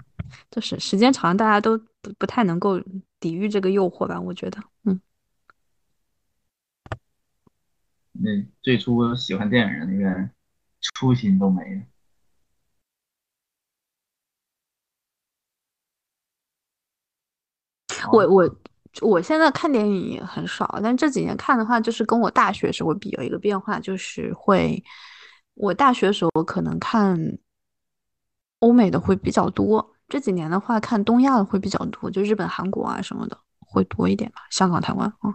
[0.50, 2.80] 就是时间长，大家都不不太能够
[3.20, 4.18] 抵御这个诱惑吧？
[4.18, 4.98] 我觉得，嗯。
[8.24, 8.30] 那
[8.62, 10.30] 最初喜欢电影的那个
[10.82, 11.82] 初心都没了。
[18.12, 18.56] 我我
[19.02, 24.84] 我现在看电影也很少，但这几年看的话，就是跟我大学时候比有一个变化，就是会，
[25.54, 27.38] 我大学时候可能看。
[28.62, 34.44] 欧美的会比较多，这几年的话看东亚的会比较多，就日本、韩国啊什么的会多一点吧。
[34.52, 35.16] 香港、台湾啊。
[35.24, 35.34] 嗯，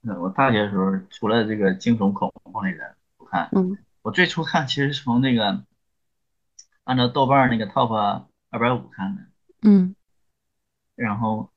[0.00, 5.64] 那我大学的时候除了这个惊悚恐怖类的不看，嗯，我最初看其实是从那个
[6.84, 9.22] 按照豆瓣那个 Top 二百五看的，
[9.62, 9.94] 嗯，
[10.96, 11.50] 然后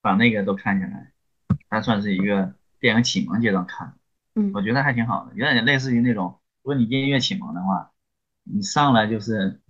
[0.00, 1.12] 把那个都看下来，
[1.68, 3.96] 它算是一个电影启蒙阶段看。
[4.34, 7.92] 嗯，我觉得还挺好的，有点类似于那种，如果你音乐启蒙的话，
[8.44, 9.60] 你上来就是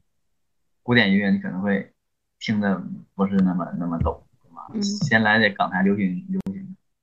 [0.83, 1.93] 古典音乐，你可能会
[2.39, 2.83] 听的
[3.15, 4.22] 不是那么那么懂，
[4.71, 4.85] 对吧？
[5.07, 6.41] 先来点港台流行流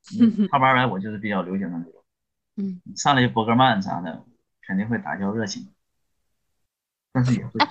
[0.03, 1.93] 行， 他玩来我就是比较流行的那种，
[2.57, 4.23] 嗯，上来就伯格曼啥的，
[4.65, 5.67] 肯定会打消热情，
[7.11, 7.67] 但是也会哎。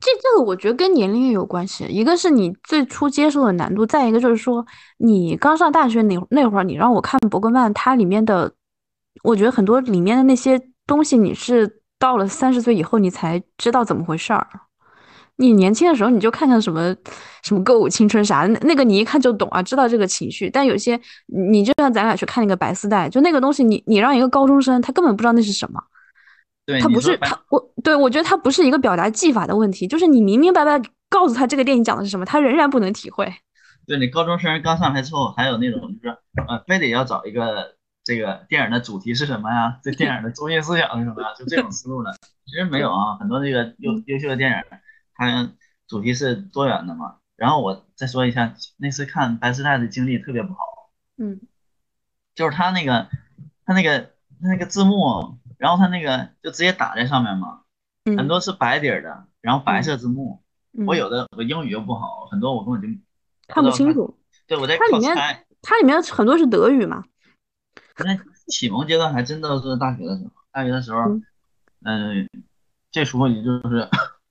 [0.00, 4.66] 这这个我觉得跟年龄也有关系，一个是你最初接受的难度，再一个就是说
[4.98, 8.54] 你刚上大学那那会儿，你让我看伯格曼，它里面的。
[9.24, 10.56] 我觉得很多里面的那些
[10.86, 14.48] 东西，你是到了三十岁以后，你才知道怎么回事儿。
[15.38, 16.94] 你年轻的时候，你就看看什么
[17.42, 20.50] 什么歌舞青春啥的，那那个你一看就懂啊，知道这个情绪。
[20.50, 25.80] 但有些你就像咱俩去看那个白丝带，就那个东西，你你让一个高中生，他根本不知道那是什么。
[26.66, 33.32] 对，他不是他，我对我觉得他不是一个表达技法的问题，就是你明明白白告诉他这个电影讲的是什么，他仍然不能体会。
[33.86, 36.16] 对你高中生刚上来之后，还有那种就是
[36.48, 37.76] 呃，非得要找一个。
[38.04, 39.76] 这个电影的主题是什么呀？
[39.84, 41.28] 这电影的中心思想是什么呀？
[41.38, 42.10] 就这种思路的。
[42.46, 44.56] 其实没有啊，很多这个优优秀的电影，
[45.18, 45.52] 它
[45.86, 47.16] 主题是多元的嘛。
[47.36, 50.90] 然后我再说一下，那次看《白丝带》的经历特别不好。
[51.18, 51.38] 嗯，
[52.34, 53.10] 就是他那个
[53.66, 54.00] 他那个
[54.40, 57.64] 他那个字幕，然后他那个就直接打在上面嘛，
[58.16, 60.42] 很多是白底儿的，然后白色字幕。
[60.86, 62.98] 我有的我英语又不好，很多我根本就
[63.46, 64.18] 看不清楚。
[64.46, 65.44] 对，我在它里面。
[65.60, 67.02] 它里面很多是德语嘛。
[67.96, 68.16] 那
[68.46, 71.00] 启蒙阶段还真的是大学的时候，大学的时候，
[71.84, 72.30] 嗯，
[72.92, 73.88] 这书也就是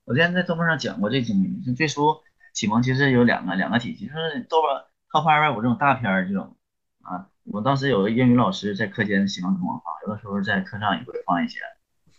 [0.08, 1.60] 我之前在豆瓣上讲过这经历。
[1.60, 2.16] 就最初
[2.54, 6.56] 启蒙其实有两个两个体系，就是豆瓣 top 二百五这种大片儿这种
[7.02, 7.28] 啊。
[7.44, 11.60] 我当时有个英语老师在课间喜欢跟我放，有的时候在课上也会放一些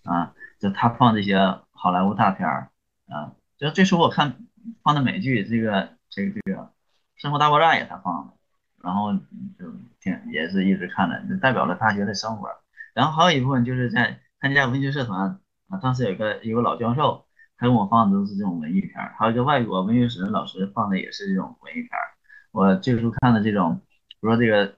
[0.03, 1.37] 啊，就他放这些
[1.71, 2.69] 好莱坞大片儿
[3.07, 3.33] 啊。
[3.57, 4.37] 就最初我看
[4.83, 6.61] 放的美剧，这个这个这个
[7.15, 8.33] 《生活大爆炸》也他放的。
[8.81, 9.65] 然后就
[9.99, 12.47] 挺也是一直看的，就代表了大学的生活。
[12.93, 17.25] 然后还有一部分就是在参加文学社团啊，当时有个一个老教授，
[17.59, 22.15] 他给我放的都是这种文艺片儿，还有一个外国文学史的老师放的也是这种文艺片儿。
[22.51, 24.77] 我这个时候看的这种，比如说这个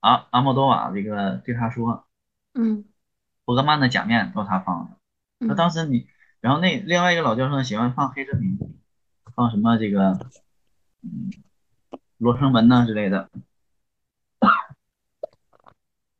[0.00, 2.06] 阿阿莫多瓦这个对他说，
[2.54, 2.84] 嗯，
[3.44, 4.96] 伯格曼的假面都是他放的。
[5.46, 6.08] 那当时你，
[6.40, 8.58] 然后那另外一个老教授喜欢放黑泽明，
[9.36, 10.18] 放什么这个，
[11.02, 11.30] 嗯。
[12.18, 13.28] 罗生门呐之类的，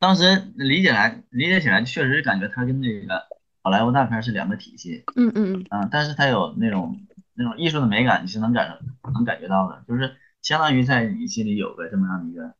[0.01, 3.29] 当时理解来理解起来，确实感觉他跟那个
[3.63, 5.05] 好莱坞大片是两个体系。
[5.17, 5.67] 嗯嗯嗯。
[5.71, 7.01] 啊，但是它有那种
[7.35, 8.79] 那种艺术的美感，你是能感
[9.15, 12.55] 能感觉到的，就是相当于在你心里有个这么样的一个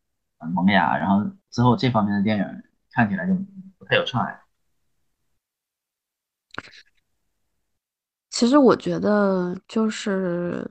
[0.55, 3.35] 萌芽，然后之后这方面的电影看起来就
[3.79, 4.41] 不太有障碍。
[8.31, 10.71] 其实我觉得就是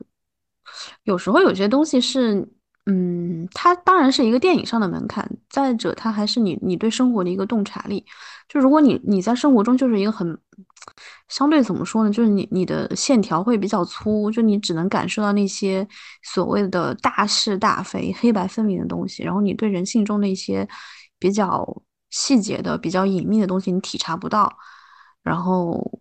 [1.04, 2.48] 有时候有些东西是。
[2.86, 5.28] 嗯，它当然是一个电影上的门槛。
[5.48, 8.04] 再者，它还是你你对生活的一个洞察力。
[8.48, 10.36] 就如果你你在生活中就是一个很
[11.28, 12.10] 相对怎么说呢？
[12.10, 15.86] 就是你你的线条会比较粗，就你只能感受到那些
[16.24, 19.22] 所谓的大是大非、黑白分明的东西。
[19.22, 20.68] 然后你对人性中的一些
[21.20, 21.64] 比较
[22.10, 24.52] 细节的、比较隐秘的东西，你体察不到。
[25.22, 26.00] 然后。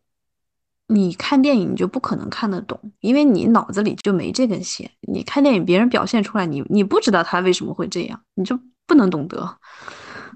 [0.92, 4.92] 你看电影你就不可能看得懂，因为你脑子里就没这根弦。
[5.02, 9.58] 你看电影，别人表现出来，你你不知道他为什么会这样，你就不能懂得。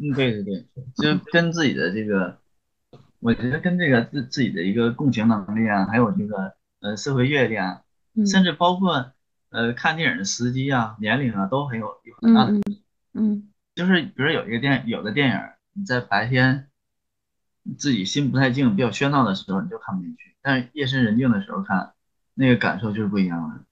[0.02, 2.38] 嗯，对对对，就跟自己的这个，
[3.20, 7.82] 我觉得跟这个自自己的一个共情能力啊，还有这个呃社会阅历啊，
[8.26, 9.12] 甚至包括
[9.50, 12.54] 呃看电影的时机啊、年龄啊，都很有有很大的。
[13.14, 13.50] 嗯。
[13.76, 15.38] 就是比如有一个电有的电影，
[15.74, 16.70] 你在白天
[17.78, 20.35] 自己心不太静、比较喧闹的时候，你就看不进去。
[20.48, 21.94] 但是夜深人静的时候看，
[22.36, 23.66] 那个感受就是不一样的。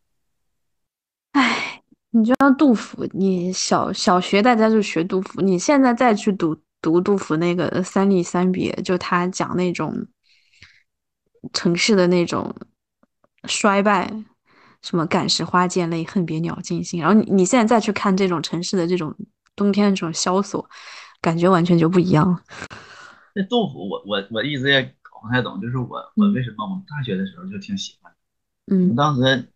[1.34, 10.08] 哎，你就像杜甫，你小小学大家就学杜甫，你现在再去读读杜甫那个《三吏三别》，就他讲那种
[11.54, 12.56] 城市的那种
[13.44, 14.12] 衰败，
[14.82, 17.00] 什么感时花溅泪，恨别鸟惊心。
[17.00, 19.16] 然后你你现在再去看这种城市的这种
[19.56, 20.68] 冬天的这种萧索，
[21.22, 22.42] 感觉完全就不一样了。
[23.36, 24.96] 那杜甫，我我我一直也。
[25.24, 28.14] 不太懂，就是我我为什么我们大学的时候就挺喜欢，
[28.68, 29.48] 嗯，当时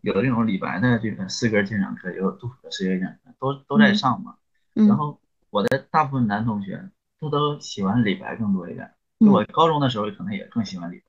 [0.00, 4.34] 有这种李白的这个诗歌鉴赏课，有杜甫的诗歌鉴赏课，都都在上嘛。
[4.74, 6.90] 然后我的大部分男同学
[7.20, 8.90] 都都喜欢李白更多一点，
[9.20, 11.04] 我高中的时候可能也更喜欢李白，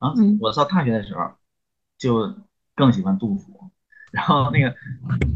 [0.00, 1.30] 然后我上大学的时候
[1.96, 2.34] 就
[2.74, 3.70] 更喜欢杜甫。
[4.10, 4.74] 然后那个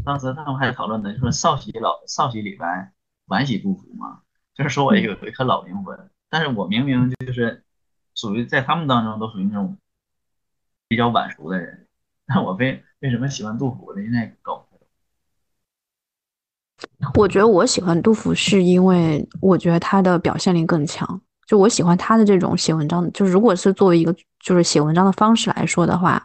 [0.03, 2.91] 当时他们还讨论呢，就说少喜老少喜李白，
[3.27, 4.19] 晚喜杜甫嘛，
[4.53, 7.63] 就是说我有有一颗老灵魂，但是我明明就是。
[8.15, 9.77] 属于在他们当中都属于那种
[10.87, 11.87] 比较晚熟的人，
[12.25, 14.01] 那我为为什么喜欢杜甫呢？
[14.01, 14.87] 现在搞不懂。
[17.15, 21.21] 我觉得我喜欢杜甫是因为我觉得他的表现力更强。
[21.47, 26.23] 就我喜欢他的这种写文章，就是如果是作为一个就是写文章的方式来说的话，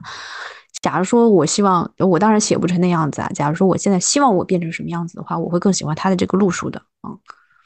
[0.82, 3.28] 假如说我希望我当然写不成那样子啊。
[3.34, 7.18] 假如说我现在希望我变成什么样子的话，我会更喜欢他的这个路数的嗯。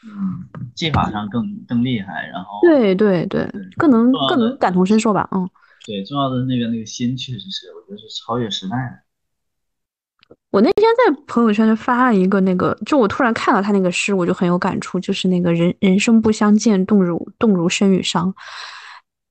[0.04, 0.44] 嗯，
[0.74, 5.48] 技法上更更厉害，然后对对对，更能更能感同身受吧，嗯，
[5.86, 10.34] 对，重要的那个那个心确实是，我觉得是超越时代的。
[10.50, 18.34] 我那天在朋友圈就发了一个那个，就我突然看到他那个诗，我就很有感触，就是那个人人生不相见，动如动如身与伤，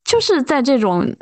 [0.04, 1.16] 就是在这种。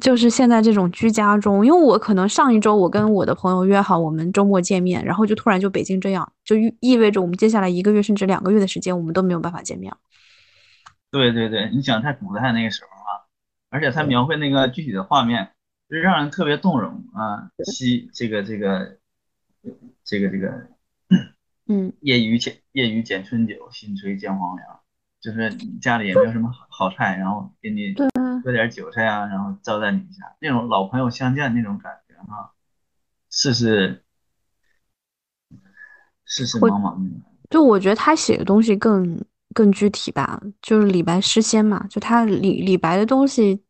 [0.00, 9.92] 就是现在这种居家中，因为我可能上一周我跟我的朋友约好我们周末见面，然后就突然就北京这样，就意意味着我们接下来一个月甚至两个月的时间，我们都没有办法见面。
[11.10, 13.28] 对对对，你想太古代那个时候啊，
[13.68, 15.50] 而且他描绘那个具体的画面，
[15.90, 18.96] 就让人特别动容啊，西这个这个
[20.04, 20.68] 这个这个
[21.68, 24.80] 嗯，夜雨剪夜雨剪春酒，新炊见黄粱。
[25.22, 25.48] 就是
[25.80, 28.08] 家里也没有什么好好菜，然后给你对，
[28.42, 32.52] 搁点韭菜啊，然后招待你一下，那种老朋友相见那种感觉哈，
[33.30, 34.04] 世事
[36.24, 37.22] 世事我茫茫那种。
[37.50, 43.62] 就我觉得他写的东西更更具体吧，就是李白诗仙嘛，就他李李白的东西，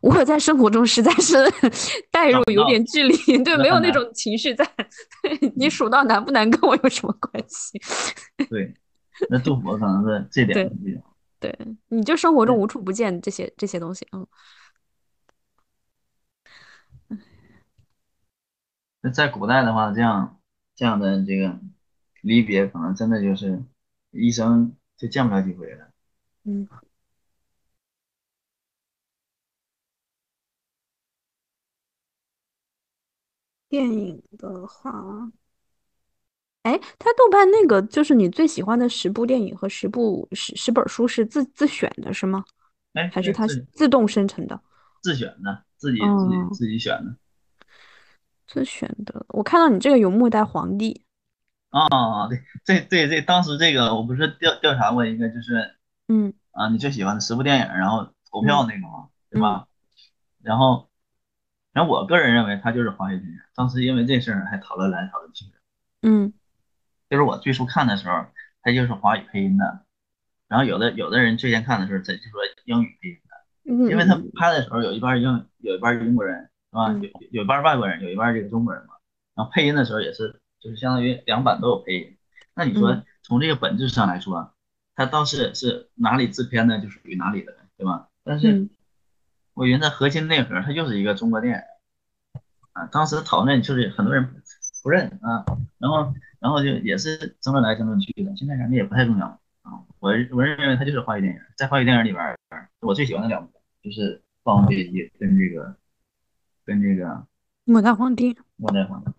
[0.00, 1.36] 我在生活中实在是
[2.10, 3.14] 代入有点距离，
[3.44, 4.64] 对，没有那种情绪在。
[5.22, 7.78] 对你数到难不难跟我有什么关系？
[8.48, 8.72] 对，
[9.28, 11.00] 那杜甫可能是这点对比较
[11.40, 14.26] 对，你就生活中无处不见这些这些东西，嗯
[19.00, 20.40] 那在古代的话，这样
[20.74, 21.58] 这样的这个
[22.22, 23.62] 离别，可能真的就是
[24.10, 25.90] 一生就见不了几回了。
[26.44, 26.68] 嗯。
[33.68, 35.30] 电影的话，
[36.62, 42.44] 哎，他豆瓣那个就是你最喜欢的十部电影和十部十十本书是自自选的是吗？
[42.94, 44.60] 哎，还是它对自自动生成的？
[45.00, 47.16] 自选的，自己自己哦，自己选的。
[48.46, 49.24] 自选的。
[49.28, 51.02] 我看到你这个有末代皇帝，
[51.70, 55.76] 啊，对，这对这当时这个我不是调调查过一个，就是
[56.08, 59.66] 嗯啊，你最喜欢的十部电影，然后投票嗯那个嘛，对嗯吧？
[60.42, 60.88] 然后，
[61.72, 63.38] 然后我个人认为他就是华语电影。
[63.54, 65.52] 当时因为这事儿还讨论来讨论去的，
[66.02, 66.32] 嗯
[67.08, 68.26] 就是我最初看的时候，
[68.62, 69.80] 它就是华语配音的，
[70.48, 76.86] 然后有的有的人最先看的时候，他就说英语配音的，嗯因为他嗯拍的时候有一半儿英，有一半儿英国人，是吧？
[76.88, 78.94] 嗯有有一半外国人，有一半这个中国人嘛。
[79.34, 82.16] 然后配音的时候也是，就是相当于两版都有配音。
[82.54, 84.52] 那你说嗯从这个本质上来说，
[84.94, 88.08] 它倒是是哪里制片的，就属于哪里的，对吧？
[88.24, 88.70] 但是嗯
[89.54, 91.60] 我觉得核心内核它就是一个中国电影
[92.72, 92.86] 啊。
[92.86, 94.42] 当时讨论就是很多人
[94.82, 95.44] 不认啊，
[95.78, 99.26] 然后然后就也是争论来争论去的，现在感觉也不太重要
[99.62, 99.84] 啊。
[99.98, 102.38] 我我认为它就是华语电影，在华语电影里边，
[102.80, 105.76] 我最喜欢的两部就是《霸王别姬》跟这个
[106.64, 107.26] 跟这个
[107.64, 109.10] 末代皇帝，《末代皇帝》。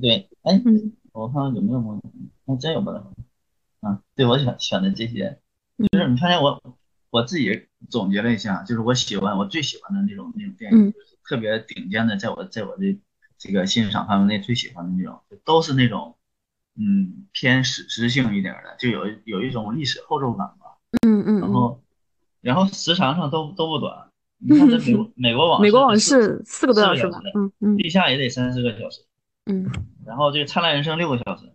[0.00, 2.02] 对，哎，嗯我看看有没有
[2.46, 3.22] 还真有末代皇帝
[3.80, 4.02] 啊。
[4.14, 5.40] 对，我选选的这些，
[5.76, 6.78] 就是嗯你发现我
[7.10, 10.92] 我自己总结了一下，就是我喜欢我最喜欢的那种那种电影，
[11.24, 12.98] 特别顶尖的，在我在我的
[13.38, 16.16] 这个欣赏范围内最喜欢的那种，都是那种
[16.76, 20.76] 嗯偏史诗性一点的，就有有一种历史厚重感吧。
[21.06, 21.82] 嗯嗯嗯，然后
[22.40, 27.76] 然后时长上都都不短，你看这美国美国网美国往事事四个多小时吧嗯嗯。
[27.76, 29.02] 地下也得三四个小时，
[29.46, 29.70] 嗯。
[30.04, 31.52] 然后这个灿烂人生六个小时，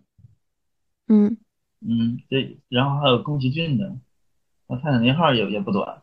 [1.08, 1.38] 嗯。
[1.86, 3.98] 嗯，对，然后还有宫崎骏的，
[4.68, 6.02] 那泰坦尼克号也也不短，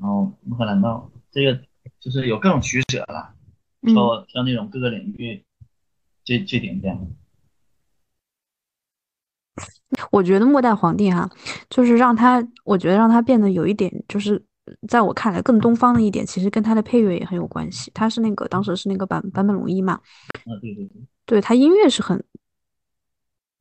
[0.00, 1.62] 然后穆赫兰道这个
[2.00, 3.34] 就是有各种取舍了，
[3.82, 5.44] 嗯，挑挑那种各个领域
[6.24, 7.06] 最最顶尖的。
[10.10, 11.28] 我觉得末代皇帝哈，
[11.68, 14.42] 就是让他，我觉得让他变得有一点，就是
[14.88, 17.90] 在我看来更东方的一点，其实跟他的配乐也很有关系。
[17.92, 22.22] 他是那个当时是那个版版本龙一嘛，啊，对对对，对他音乐是很，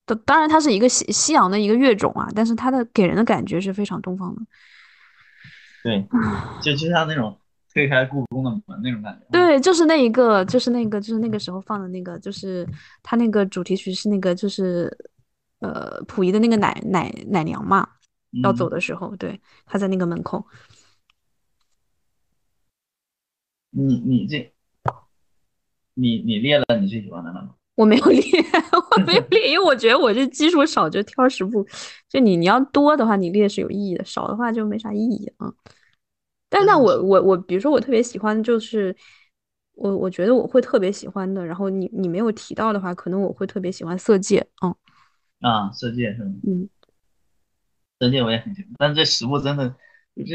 [0.05, 4.41] 当当然他是一个西西洋的一个乐种啊，但是他的给人的感觉是非常东方的。
[5.83, 6.07] 对，
[6.61, 7.39] 就就像那种
[7.73, 12.67] 推开故宫的门那种感觉。，对，就是那一个，就是那个，就是那个时候放的那个，就是
[13.03, 14.91] 他那个主题曲是那个，就是
[15.59, 17.87] 呃溥仪的那个奶奶奶娘嘛，
[18.43, 20.43] 要走嗯，的时候，对，他在那个门口。
[23.71, 24.51] 你你这，
[25.93, 27.55] 你你列了你最喜欢的了吗？
[27.79, 28.21] 我没有列，
[28.97, 31.65] 我没有 列，因为我觉得我这基数少，就挑十部。
[32.09, 35.53] 就你你要多的话，你列是有意义的；少的话就没啥意义啊。
[36.49, 38.95] 但那但我我我，比如说我特别喜欢，就是
[39.75, 44.45] 我我觉得我会特别喜欢的，然后你你没有提到的话，可能我会特别喜欢《色戒》。
[44.67, 44.75] 嗯
[45.41, 46.33] 啊，色戒是吗？
[46.43, 46.67] 嗯，
[47.99, 49.73] 色戒我也很喜欢，但这十部真的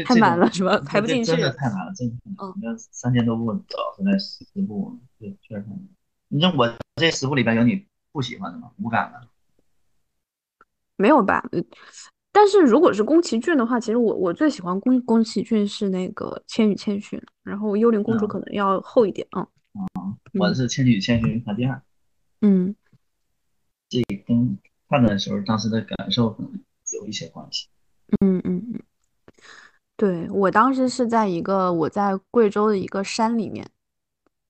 [0.05, 0.79] 太满了是吧？
[0.79, 1.41] 排不进去真。
[1.41, 2.15] 的太难了，真的。
[2.25, 5.79] 嗯你要三千多部找出来十部，对确实太难。
[6.29, 8.71] 你像我这十部里边有你不喜欢的吗？
[8.81, 9.27] 无感的。
[10.97, 11.43] 没有吧？
[12.35, 19.25] 呃但是如果是宫崎骏的话，其实我我最喜欢宫宫崎骏是那个《千与千寻》，然后《幽灵公主》嗯可能要厚一点。
[19.33, 19.47] 嗯
[20.37, 21.81] 我是《千与千寻》排第二，
[22.41, 22.75] 嗯
[23.87, 24.57] 这跟
[24.89, 26.51] 看的时候当时的感受可能
[26.93, 27.67] 有一些关系。
[28.19, 28.79] 嗯嗯嗯，
[29.95, 33.65] 对，我当时是在一个我在贵州的一个山里面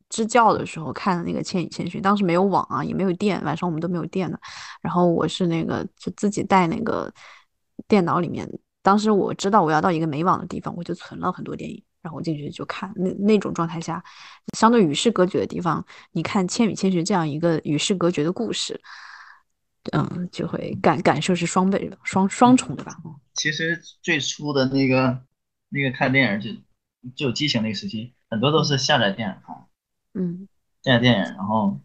[0.10, 4.40] 支教的时候看的那个《千与千寻》，当时没有网啊，也没有电，晚上我们都没有电的。
[4.82, 7.12] 然后我是那个就自己带那个
[7.88, 8.50] 电脑里面，
[8.82, 12.92] 当时我知道我要到一个没网的地方，我就存了很多电影，然后我进去就看。
[12.96, 14.04] 那那种状态下，
[14.58, 18.80] 相对与世隔绝的地方，你看《千与千寻》这样一个与世隔绝的故事，
[19.92, 22.98] 嗯，就会感感受是双倍的，双双重的吧。
[23.34, 25.22] 其实最初的那个
[25.70, 26.50] 那个看电影就
[27.16, 29.68] 就有激情那个时期，很多都是下载电影看，
[30.14, 30.48] 嗯
[30.84, 31.80] 下载电影，然后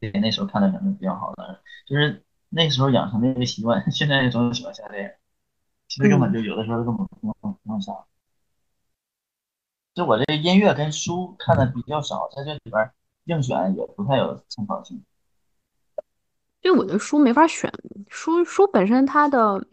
[0.00, 2.22] 对那时候看的可能比较好的，就是
[2.54, 3.90] 那时候养成的一个习惯。
[3.90, 5.10] 现在总喜欢下电影，
[5.88, 7.92] 其实根本就有的时候根本不用不用下。
[9.94, 12.90] 就我这个音乐跟书看的比较少，在这里边
[13.24, 15.02] 硬选也不太有参考性。
[16.62, 17.72] 因为我的书没法选，
[18.08, 19.66] 书书本身它的，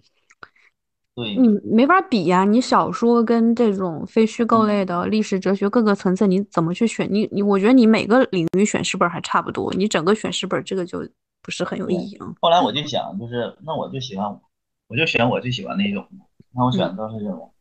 [1.16, 2.44] 对，你没法比呀。
[2.44, 7.08] 你小说跟这种非虚构类嗯的历史哲学各个层次，你怎么去选？
[7.12, 11.08] 你你，我觉得你每个领域选十本还差不多，你整个选十本，这个就
[11.42, 12.34] 不是很有意义啊。
[12.42, 14.40] 后来我就想，就是那我就喜欢，
[14.88, 16.08] 我就选我最喜欢那种，
[16.52, 17.54] 那我选的都是这种，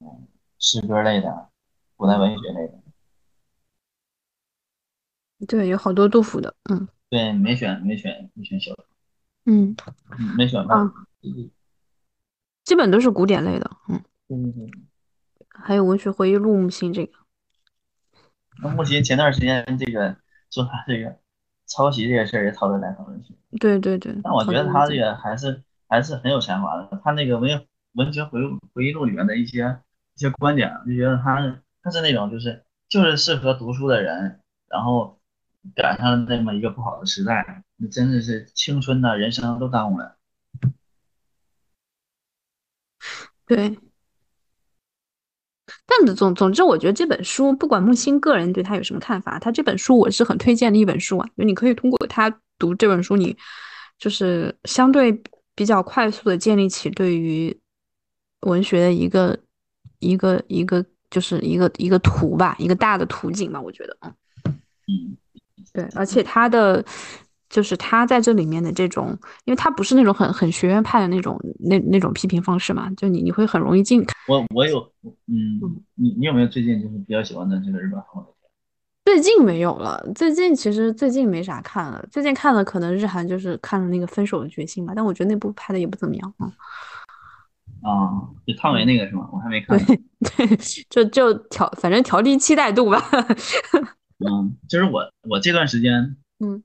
[0.00, 0.28] 嗯，
[0.58, 1.48] 诗歌类的，
[1.96, 2.74] 古代文学类的。
[5.46, 8.86] 对，有好多杜甫的，嗯对，没选没选没选小说，
[9.44, 9.76] 嗯，
[10.18, 10.92] 嗯没选啊吧？
[12.64, 14.70] 基本都是古典类的，嗯，对对。
[15.48, 17.12] 还有文学回忆录、木心这个，
[18.62, 20.16] 那目前前段时间这个
[20.50, 21.18] 做他这个
[21.66, 24.14] 抄袭这些事儿也讨论来讨论去，对对对。
[24.22, 27.00] 但我觉得他这个还是还是很有才华的。
[27.02, 28.40] 他那个文文学回
[28.72, 29.78] 回忆录里面的一些
[30.14, 35.18] 一些观点，就觉得他他是那种就是就是适合读书的人，然后
[35.74, 40.16] 赶上了那么一个不好的时代，那真的是青春呐、人生都耽误了。
[43.46, 43.78] 对。
[45.86, 51.28] 但总总之，我觉得这本书，不管木心个人对他有什么看法，他这本书我是很推荐的一本书啊。
[51.36, 52.28] 就你可以通过他
[52.58, 53.36] 读这本书，你
[53.98, 55.22] 就是相对
[55.54, 57.56] 比较快速的建立起对于
[58.40, 59.38] 文学的一个
[60.00, 63.60] 一个一个就是一个一个图吧，一个大的图景吧。
[63.60, 64.16] 我觉得，嗯，
[64.88, 65.16] 嗯，
[65.72, 66.84] 对，而且他的
[67.56, 74.04] 就是他在这里面的这种，因为他不是那种很很学院派的那种那那种批评方式嘛，就你你会很容易进。
[74.28, 74.92] 我我有
[75.26, 75.58] 嗯，
[75.94, 77.98] 你你有没有最近就是比较喜欢的这个日本？
[79.06, 86.52] 最近没有了，最近其实最近没啥看了，最近看了可能日韩就是看了那个《分手的决心》吧，但我觉得那部拍的也不怎么样啊。
[87.80, 89.26] 啊，就汤唯那个是吗？
[89.32, 89.96] 我还没看对。
[90.36, 90.56] 对，
[90.90, 93.02] 就就调，反正调低期待度吧。
[94.18, 96.62] 嗯，就是我我这段时间嗯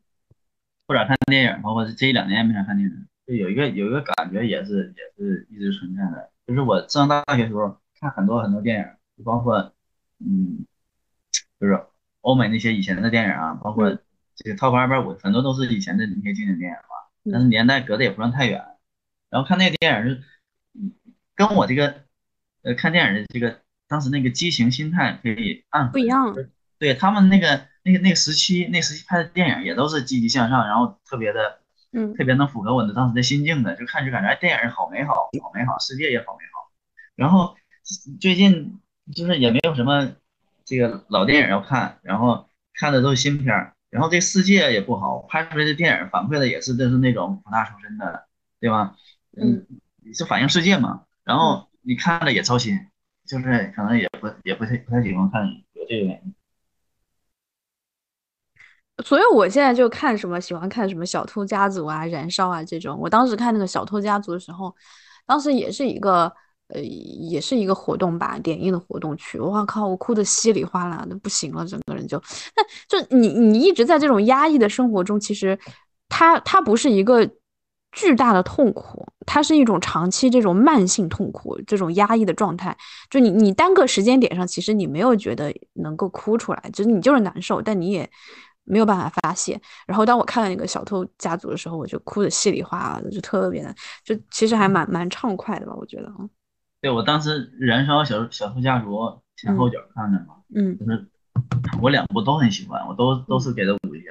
[0.91, 8.85] 不咋看电影，包括这一两年也没咋看电影，就有一个有一个感觉也是也是一直存在的，就是我上大学时候看很多很多电影，
[9.17, 9.73] 就包括
[10.19, 10.65] 嗯，
[11.59, 11.81] 就是
[12.19, 13.99] 欧美那些以前的电影啊，包括嗯。
[14.33, 17.31] 这个 top 二百五，很多都是以前的那些经典电影嘛，嗯。
[17.31, 18.59] 但是年代隔得也不算太远，
[19.29, 20.23] 然后看那个电影是
[20.73, 20.93] 嗯
[21.35, 22.05] 跟我这个
[22.63, 26.35] 呃看电影的这个当时那个激情心态可以暗合不一样。
[26.81, 31.59] 对他们那个那个那个时期，那时期拍的电影也都是积极向上，然后特别的
[31.91, 35.13] 嗯特别能符合我的当时的心境的，就看就感觉哎，电影好美好，
[35.43, 36.71] 好美好，世界也好美好。
[37.15, 37.55] 然后
[38.19, 38.79] 最近
[39.13, 40.11] 就是也没有什么
[40.65, 48.25] 这个老电影要看，然后看的都是新片儿，然后这世界也不好，拍出来的电影反馈的也是都是那种苦大仇深的，
[48.59, 48.95] 对吧？
[49.37, 49.67] 嗯，
[50.15, 51.03] 是反映世界嘛。
[51.23, 52.87] 然后你看了也操心，
[53.27, 56.33] 就是可能也不也不太不太喜欢看，有这个原因。
[59.03, 62.95] 所以我现在就看什么，喜欢看什么《小偷家族》啊、《燃烧》啊这种。
[63.01, 64.75] 我当时看那个《小偷家族》的时候，
[65.25, 66.31] 当时也是一个
[66.67, 69.39] 呃，也是一个活动吧，点映的活动去。
[69.39, 72.21] 我靠，我哭的稀里哗啦的，不行了，整个人就。
[72.55, 75.57] 那就你你一直在这种压抑的生活中，其实
[76.07, 77.27] 它它不是一个
[77.91, 82.77] 巨大的痛苦，它是一种长期这种慢性痛苦，这种压抑的状态。
[83.09, 88.07] 就你你单个时间点上，其实你没有觉得能够哭出来，就是你就是难受，但你也。
[88.63, 96.11] 没有办法发泄，然后当我看了那个小偷家族的时候，我就哭的稀里哗啦的，就特别的，就其实还蛮蛮畅快的吧，我觉得。
[96.79, 100.77] 对我当时燃烧小小偷家族前后脚看的嘛，嗯。
[100.79, 101.07] 就是
[101.81, 104.03] 我两部都很喜欢，我都都是给的五星。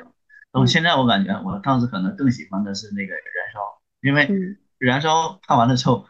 [0.53, 3.61] 然后现在我感觉我当时可能更喜欢的是那个燃烧，
[4.03, 4.57] 因为嗯。
[4.78, 6.07] 燃烧看完了之后，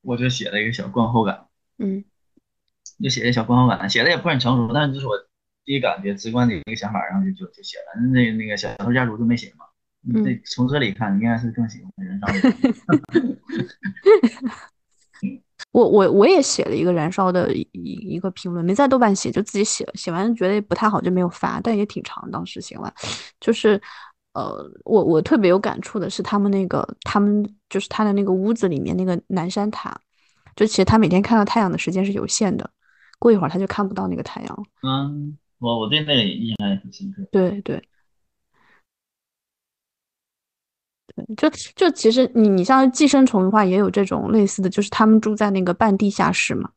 [0.00, 1.46] 我就写了一个小观后感，
[1.78, 2.04] 嗯。
[3.02, 5.12] 就写了小观后感，写的也不是很成熟，但是就是我
[5.66, 8.00] 第一感觉直观的一个想法，然后就就就写了。
[8.12, 9.66] 那那个小偷家族就没写嘛，
[10.14, 12.54] 嗯那从这里看应该是更喜欢燃烧的。
[15.72, 22.90] 我我我也写了一个燃烧的一一一个评论，没在豆瓣写，就自己写了，写完觉得不太好就没有发，但也挺长，当时写完，
[23.40, 23.80] 就是
[24.32, 30.00] 呃，我我特别有感触的是他们那个他们就是他的那个屋子里面那个南山塔，
[30.54, 32.70] 就其实他每天看到太阳的时间是有限的，
[33.18, 34.62] 过一会儿他就看不到那个太阳了。
[34.82, 37.22] 嗯，我我对那个印象也很深刻。
[37.32, 37.82] 对对，
[41.14, 46.70] 对，就就其实你你像寄生虫的话，也有这种类似的，就是他们住在那个半地下室嘛，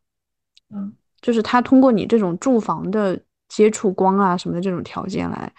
[0.74, 5.54] 嗯，就是他通过你这种住房的接触光啊什么的这种条件来，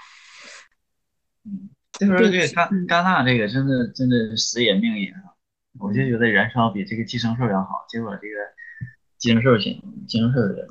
[1.44, 5.36] 嗯，这个戛戛纳这个真的真的死也命也啊，
[5.78, 8.34] 我就觉得燃烧比这个寄生兽要好，结果这个
[9.18, 10.68] 寄生兽行，寄生兽的，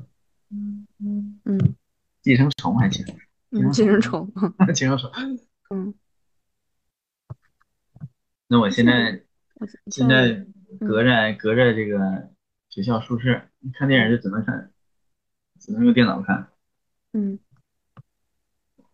[0.50, 1.76] 嗯嗯嗯，
[2.22, 3.06] 寄生虫还行，
[3.72, 4.32] 寄生虫，
[4.74, 5.12] 寄生虫，
[5.70, 5.94] 嗯。
[8.52, 9.22] 那我现在
[9.92, 10.46] 现在
[10.80, 12.32] 隔着隔着这个
[12.70, 13.44] 学校宿舍，
[13.74, 14.72] 看电影就只能看，
[15.60, 16.50] 只能用电脑看。
[17.14, 17.38] 嗯，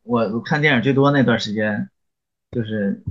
[0.04, 1.90] 我我看电影最多那段时间，
[2.52, 3.02] 就是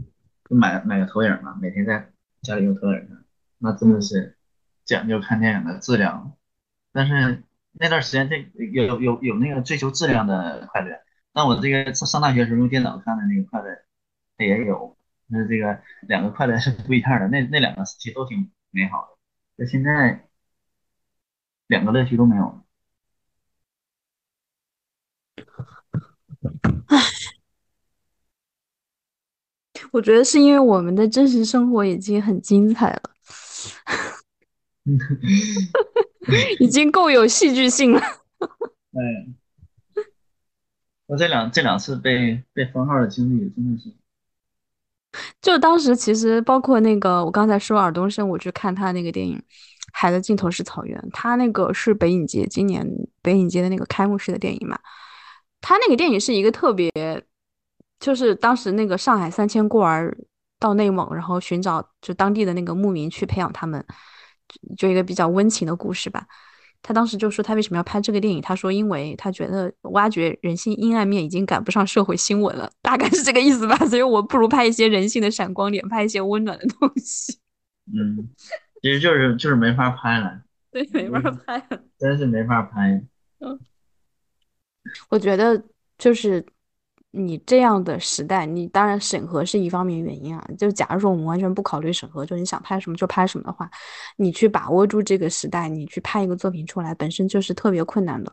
[0.48, 2.12] 就买买个投影嘛，每天在
[2.42, 3.24] 家里用投影看，
[3.56, 4.36] 那真的是
[4.84, 6.36] 讲究看电影的质量。
[6.92, 7.42] 但是
[7.78, 8.36] 那段时间这
[8.72, 11.00] 有有有那个追求质量的快乐，
[11.32, 13.68] 那我这个上上大学时候用电脑看的那个快乐，
[14.38, 14.96] 它也有。
[15.26, 19.16] 那这个两个快乐是不一样的，那那两个其实都挺美好的，
[19.56, 20.28] 那现在
[21.66, 22.62] 两个乐趣都没有了。
[26.88, 26.98] 唉，
[29.92, 33.02] 我觉得是因为我们的真实生活已经很精彩了，
[36.60, 38.00] 已经够有戏剧性了。
[38.00, 39.26] 哎，
[41.06, 43.92] 我这两这两次被被封号的经历真的是。
[45.40, 49.38] 就当时其实包括那个我刚才说尔冬升，我去看他那个电影
[49.92, 52.84] 《海的尽头是草原》，他那个是北影节今年
[53.22, 54.78] 北影节的那个开幕式的电影嘛。
[55.60, 56.90] 他那个电影是一个特别，
[58.00, 60.16] 就是当时那个上海三千孤儿
[60.58, 63.84] 到内蒙，然后寻找就当地的那个牧民去培养他们，
[64.76, 66.26] 就一个比较温情的故事吧。
[66.82, 68.42] 他当时就说他为什么要拍这个电影？
[68.42, 73.74] 他说因为他觉得挖掘人性阴暗面已经赶不上社会新闻了，大概是这个意思吧。
[73.86, 77.38] 所以我不如拍一些人性的闪光点，拍一些温暖的东西。
[77.92, 78.28] 嗯，
[78.82, 80.42] 其实就是就是没法拍了。
[80.70, 83.02] 对，没法拍了，真是没法拍。
[83.38, 83.58] 嗯，
[85.08, 85.62] 我觉得
[85.96, 86.44] 就是。
[87.16, 90.44] 你这样的时代，你当然审核是一方面原因啊。
[90.58, 93.70] 就假如说我们完全不考虑审核，就你想拍什么就拍什么的话，
[94.16, 98.32] 你去把握住这个时代，你去拍一个作品出来，本身就是特别困难的。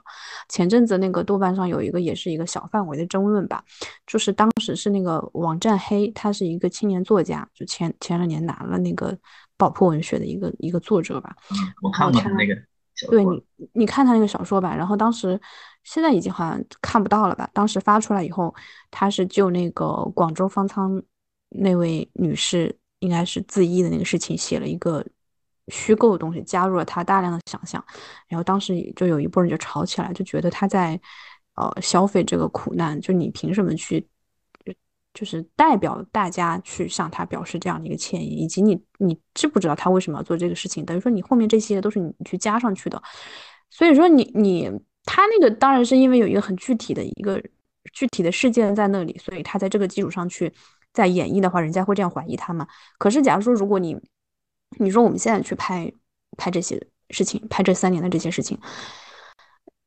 [0.49, 3.63] 前阵子那个豆瓣上有一个也是一个小范围的争论吧，
[4.07, 9.15] 就是当时是那个网站黑，他是一个青年作家，就前前两年拿了那个
[9.57, 11.36] 爆破文学的一个一个作者吧。
[11.51, 12.55] 嗯，我看过那个。
[13.09, 15.39] 对你，你看他那个小说吧，然后当时。
[15.84, 17.49] 现在已经好像看不到了吧？
[17.53, 18.53] 当时发出来以后，
[18.91, 21.01] 他是就那个广州方舱
[21.49, 25.03] 那位女士应该是自缢的那个事情写了一个
[25.69, 27.84] 虚构的东西，加入了他大量的想象，
[28.27, 30.99] 然后当时就有一波人就吵起来，就觉得他在
[31.55, 34.07] 呃消费这个苦难，就你凭什么去
[35.15, 40.86] 就是代表大家去向他表示这样的一个歉意，以及你你知不知道他为什么要做这个事情？
[40.86, 43.01] 等于说你后面这些都是你去加上去的，
[43.71, 44.71] 所以说你你。
[45.05, 47.41] 他那个当然是因为有一个很具体的一个
[47.93, 50.51] 具体的事件在那里，所以他在这个基础上去
[50.93, 52.67] 在演绎的话，人家会这样怀疑他嘛？
[52.97, 53.97] 可是假如说如果你
[54.77, 55.91] 你说我们现在去拍
[56.37, 58.57] 拍这些事情，拍这三年的这些事情，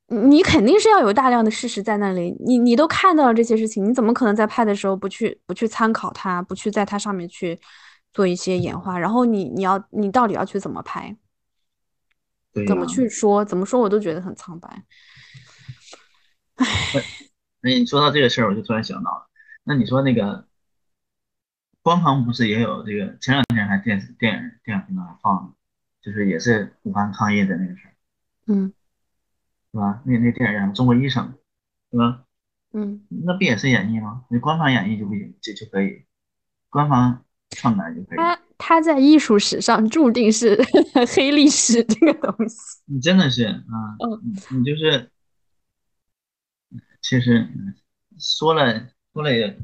[0.09, 7.59] 你肯定是要有大量的事实在那里，你你都看到了这些事情，你怎么可能在拍的时候不去不去参考它，不去在它上面去
[8.13, 8.99] 做一些演化？
[8.99, 11.17] 然后你你要你到底要去怎么拍？
[12.67, 13.45] 怎么去说？
[13.45, 14.85] 怎么说我都觉得很苍白。
[16.57, 16.67] 唉，
[17.61, 19.29] 那你说到这个事儿，我就突然想到了。
[19.65, 20.47] 那你说那个
[21.83, 23.17] 官方不是也有这个？
[23.19, 25.55] 前两天还电视、电影、电影频道还放，
[26.01, 27.95] 就是也是武汉抗疫的那个事儿。
[28.47, 28.73] 嗯，
[29.73, 30.03] 是吧？
[30.05, 31.27] 那那电影叫《中国医生》，
[31.91, 32.25] 是吧？
[32.73, 34.25] 嗯，那不也是演绎吗？
[34.29, 36.05] 你官方演绎就不行，就就可以，
[36.69, 38.19] 官方篡改就可以。
[38.19, 38.39] 他
[38.81, 40.57] 在艺术史上注定是
[41.15, 42.57] 黑历史，这个东西。
[42.87, 45.11] 你真的是啊，嗯，你就是，
[47.03, 47.49] 其实
[48.19, 49.59] 说了说了也，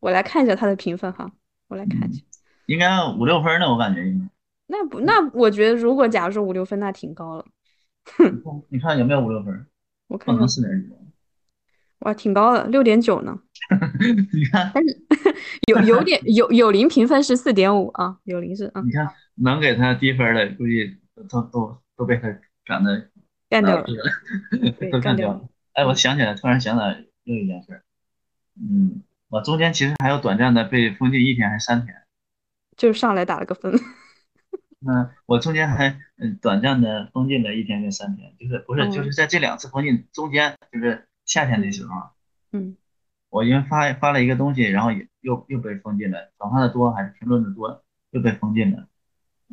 [0.00, 1.30] 我来看一下他的评分哈，
[1.68, 2.22] 我来看一下，
[2.66, 4.28] 应该五六分呢，我感觉应该。
[4.66, 7.44] 那不，那我觉得如果假如说五六分，那挺高了。
[8.16, 9.66] 哼，你看有没有五六分？
[10.08, 10.88] 我看能四点几。
[12.00, 13.38] 哇，挺高的，六点九呢。
[14.32, 15.04] 你看，但是
[15.68, 18.80] 有有点有有零评分是四点五啊，有零是啊。
[18.80, 20.96] 你看能给他低分的，估计
[21.28, 22.28] 都都都被他
[22.64, 23.10] 赶的
[23.50, 23.86] 干掉了，
[24.90, 25.48] 都干掉了。
[25.74, 27.82] 哎，我想起来，突然想起来另一件事。
[28.58, 31.94] 嗯，我中间其实还有短暂的被封禁一天还是三天，
[32.74, 33.72] 就是上来打了个分。
[34.80, 42.10] 那我中间还嗯短暂的封禁了一天跟三天，就是不是就是在这两次封禁中间，就是夏天的时候，
[42.52, 42.76] 嗯。
[43.28, 48.88] 我因为发发了一个东西，然后又又又被封禁了，转发的多还是评论的多又被封禁了，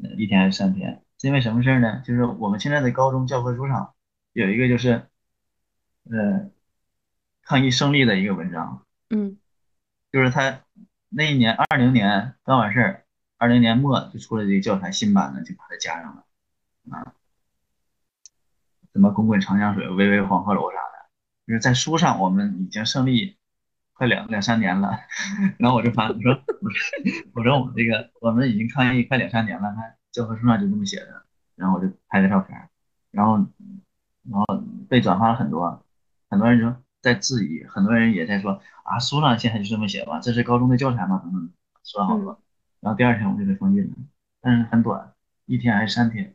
[0.03, 1.01] 呃，一天还是三天？
[1.19, 2.01] 是因为什么事儿呢？
[2.05, 3.93] 就是我们现在的高中教科书上
[4.33, 5.07] 有一个就是，
[6.03, 6.49] 呃，
[7.41, 9.37] 抗疫胜利的一个文章，嗯，
[10.11, 10.61] 就是他
[11.09, 13.05] 那一年二零年刚完事儿，
[13.37, 16.25] 二零年末就出了这个教材新版的，就把它加上了，
[16.91, 17.13] 啊，
[18.93, 21.09] 什么滚滚长江水，巍巍黄鹤楼啥的，
[21.47, 23.37] 就是在书上我们已经胜利
[23.95, 24.99] 快两两三年了，
[25.57, 26.31] 然后我就发我说
[26.61, 26.79] 我说
[27.33, 29.95] 我说我们这个我们已经创业快两三年了，还。
[30.15, 31.25] 教科书上就这么写的，
[31.57, 32.69] 然后我就拍个照片，
[33.11, 33.35] 然后，
[34.23, 35.83] 然后被转发了很多，
[36.29, 41.19] 很多人就在质疑，很多人也在说啊，书上现在就这么写吧，这是高中的教材吗？
[41.21, 41.49] 等等，
[41.83, 42.39] 说了好多，
[42.79, 43.93] 然后第二天我就被封禁了，
[44.39, 45.11] 但是很短，
[45.47, 46.33] 一天还是三天。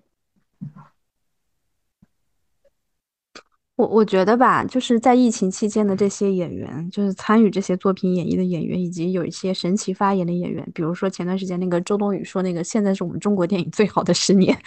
[3.80, 14.54] 我我觉得吧，就是在疫情期间的这些演员，就是参与这些作品演绎的演员，以及有一些神奇发言的演员，比如说前段时间那个周冬雨说那个现在是我们中国电影最好的十年，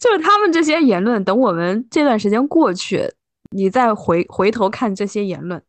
[0.00, 3.06] 就是他们这些言论，等我们这段时间过去，
[3.50, 5.62] 你再回回头看这些言论，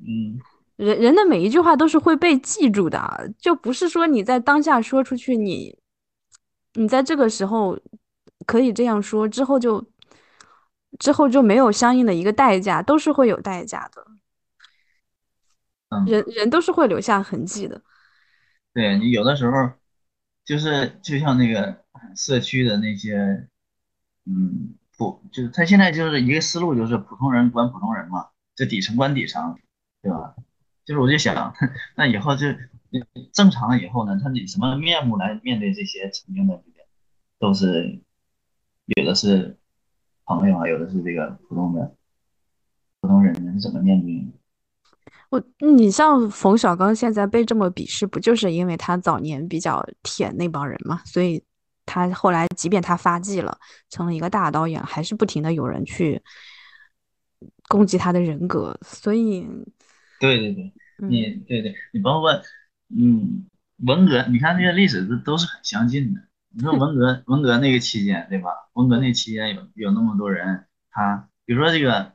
[0.00, 0.40] 嗯，
[0.76, 5.78] 人人的每一句话都是会被记住的，就不是说你在当下说出去，你
[6.74, 7.78] 你在这个时候。
[8.48, 9.86] 可以这样说，之后就
[10.98, 14.06] 之后就没有相应的一个代价，都是会有代价的。
[16.06, 17.82] 人人都是会留下痕迹的。
[18.72, 19.52] 对你有的时候
[20.46, 21.84] 就是就像那个
[22.16, 23.46] 社区的那些，
[24.24, 29.58] 嗯，普就是他现在就是一个思路，就是普通人管普通人嘛，就底层管底层，
[30.00, 30.34] 对吧？
[30.86, 31.52] 就是我就想，
[31.96, 32.46] 那以后就
[33.34, 36.86] 正常了以后呢，他以什么面目来面对这些曾经的这个，
[37.38, 38.00] 都是。
[38.96, 39.58] 有的是
[40.24, 41.94] 朋友啊，有的是这个普通的
[43.00, 44.26] 普通人，是怎么面对？
[45.30, 51.02] 我，你像冯小刚现在被这么鄙视，不就是因为他早年比较舔那帮人嘛？
[51.04, 51.44] 所以
[51.84, 53.58] 他后来，即便他发迹了，
[53.90, 56.22] 成了一个大导演，还是不停的有人去
[57.68, 58.78] 攻击他的人格。
[58.82, 59.46] 所以，
[60.18, 62.32] 对对对，你对对，你包括
[62.88, 63.46] 嗯，
[63.86, 66.20] 文革，你看那些历史都都是很相近的。
[66.50, 68.50] 你说文革，文革那个期间，对吧？
[68.72, 72.12] 文革那期间有有那么多人，他比如说这个，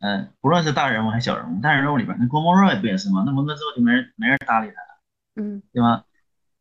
[0.00, 3.24] 嗯，不论是大人物还是小人物，大人物里边那郭沫若也不也是吗？
[3.26, 5.00] 那文革之后就没人没人搭理他了，
[5.36, 6.04] 嗯，对吧？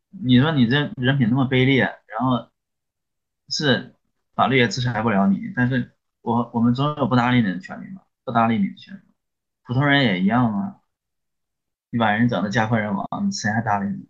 [0.10, 2.50] 你说你这人品那么卑劣，然后
[3.50, 3.94] 是
[4.34, 5.92] 法律也制裁不了你，但是
[6.22, 9.02] 我我们总有不搭理你的权利嘛，不搭理你的权利，
[9.64, 10.78] 普通人也一样啊，
[11.90, 14.08] 你把人整的家破人亡，谁还搭理你，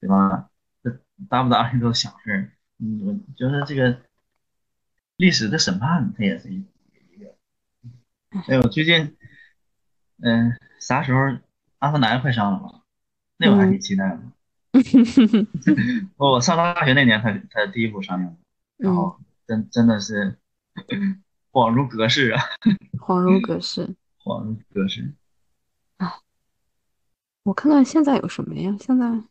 [0.00, 0.49] 对吧？
[1.28, 4.00] 搭不搭理都是小事儿，嗯，就是这个
[5.16, 6.64] 历史的审判，它也是一
[7.12, 7.34] 一个。
[8.48, 9.16] 哎我，最近，
[10.22, 11.18] 嗯，啥时候
[11.78, 12.82] 《阿凡达》快上了吧？
[13.36, 14.20] 那我还挺期待的。
[16.16, 18.36] 我上大学那年，它它第一部上映，
[18.76, 20.38] 然后真真的是
[21.50, 22.42] 恍如隔世啊！
[22.98, 25.12] 恍如隔世，恍如隔世。
[25.98, 26.10] 哎，
[27.42, 28.76] 我看看现在有什么呀？
[28.80, 29.22] 现在。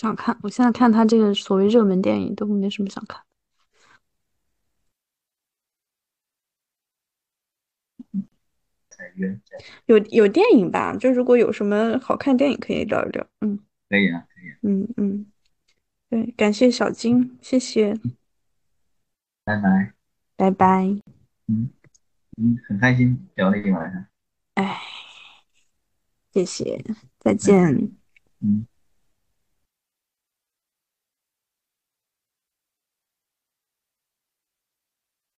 [0.00, 3.22] 想看，我现在看他这个所谓热门电影都没什么想看。
[9.84, 10.96] 有有电影吧？
[10.96, 13.26] 就如果有什么好看电影可以聊一聊。
[13.42, 13.58] 嗯，
[13.90, 14.54] 可以啊，可以。
[14.62, 15.26] 嗯嗯，
[16.08, 17.94] 对，感谢小金，谢谢。
[19.44, 19.92] 拜拜。
[20.36, 20.84] 拜拜。
[21.48, 21.68] 嗯
[22.38, 24.06] 嗯，很开心聊了一晚上。
[24.54, 24.80] 哎，
[26.32, 26.82] 谢谢，
[27.18, 27.92] 再见。
[28.40, 28.66] 嗯。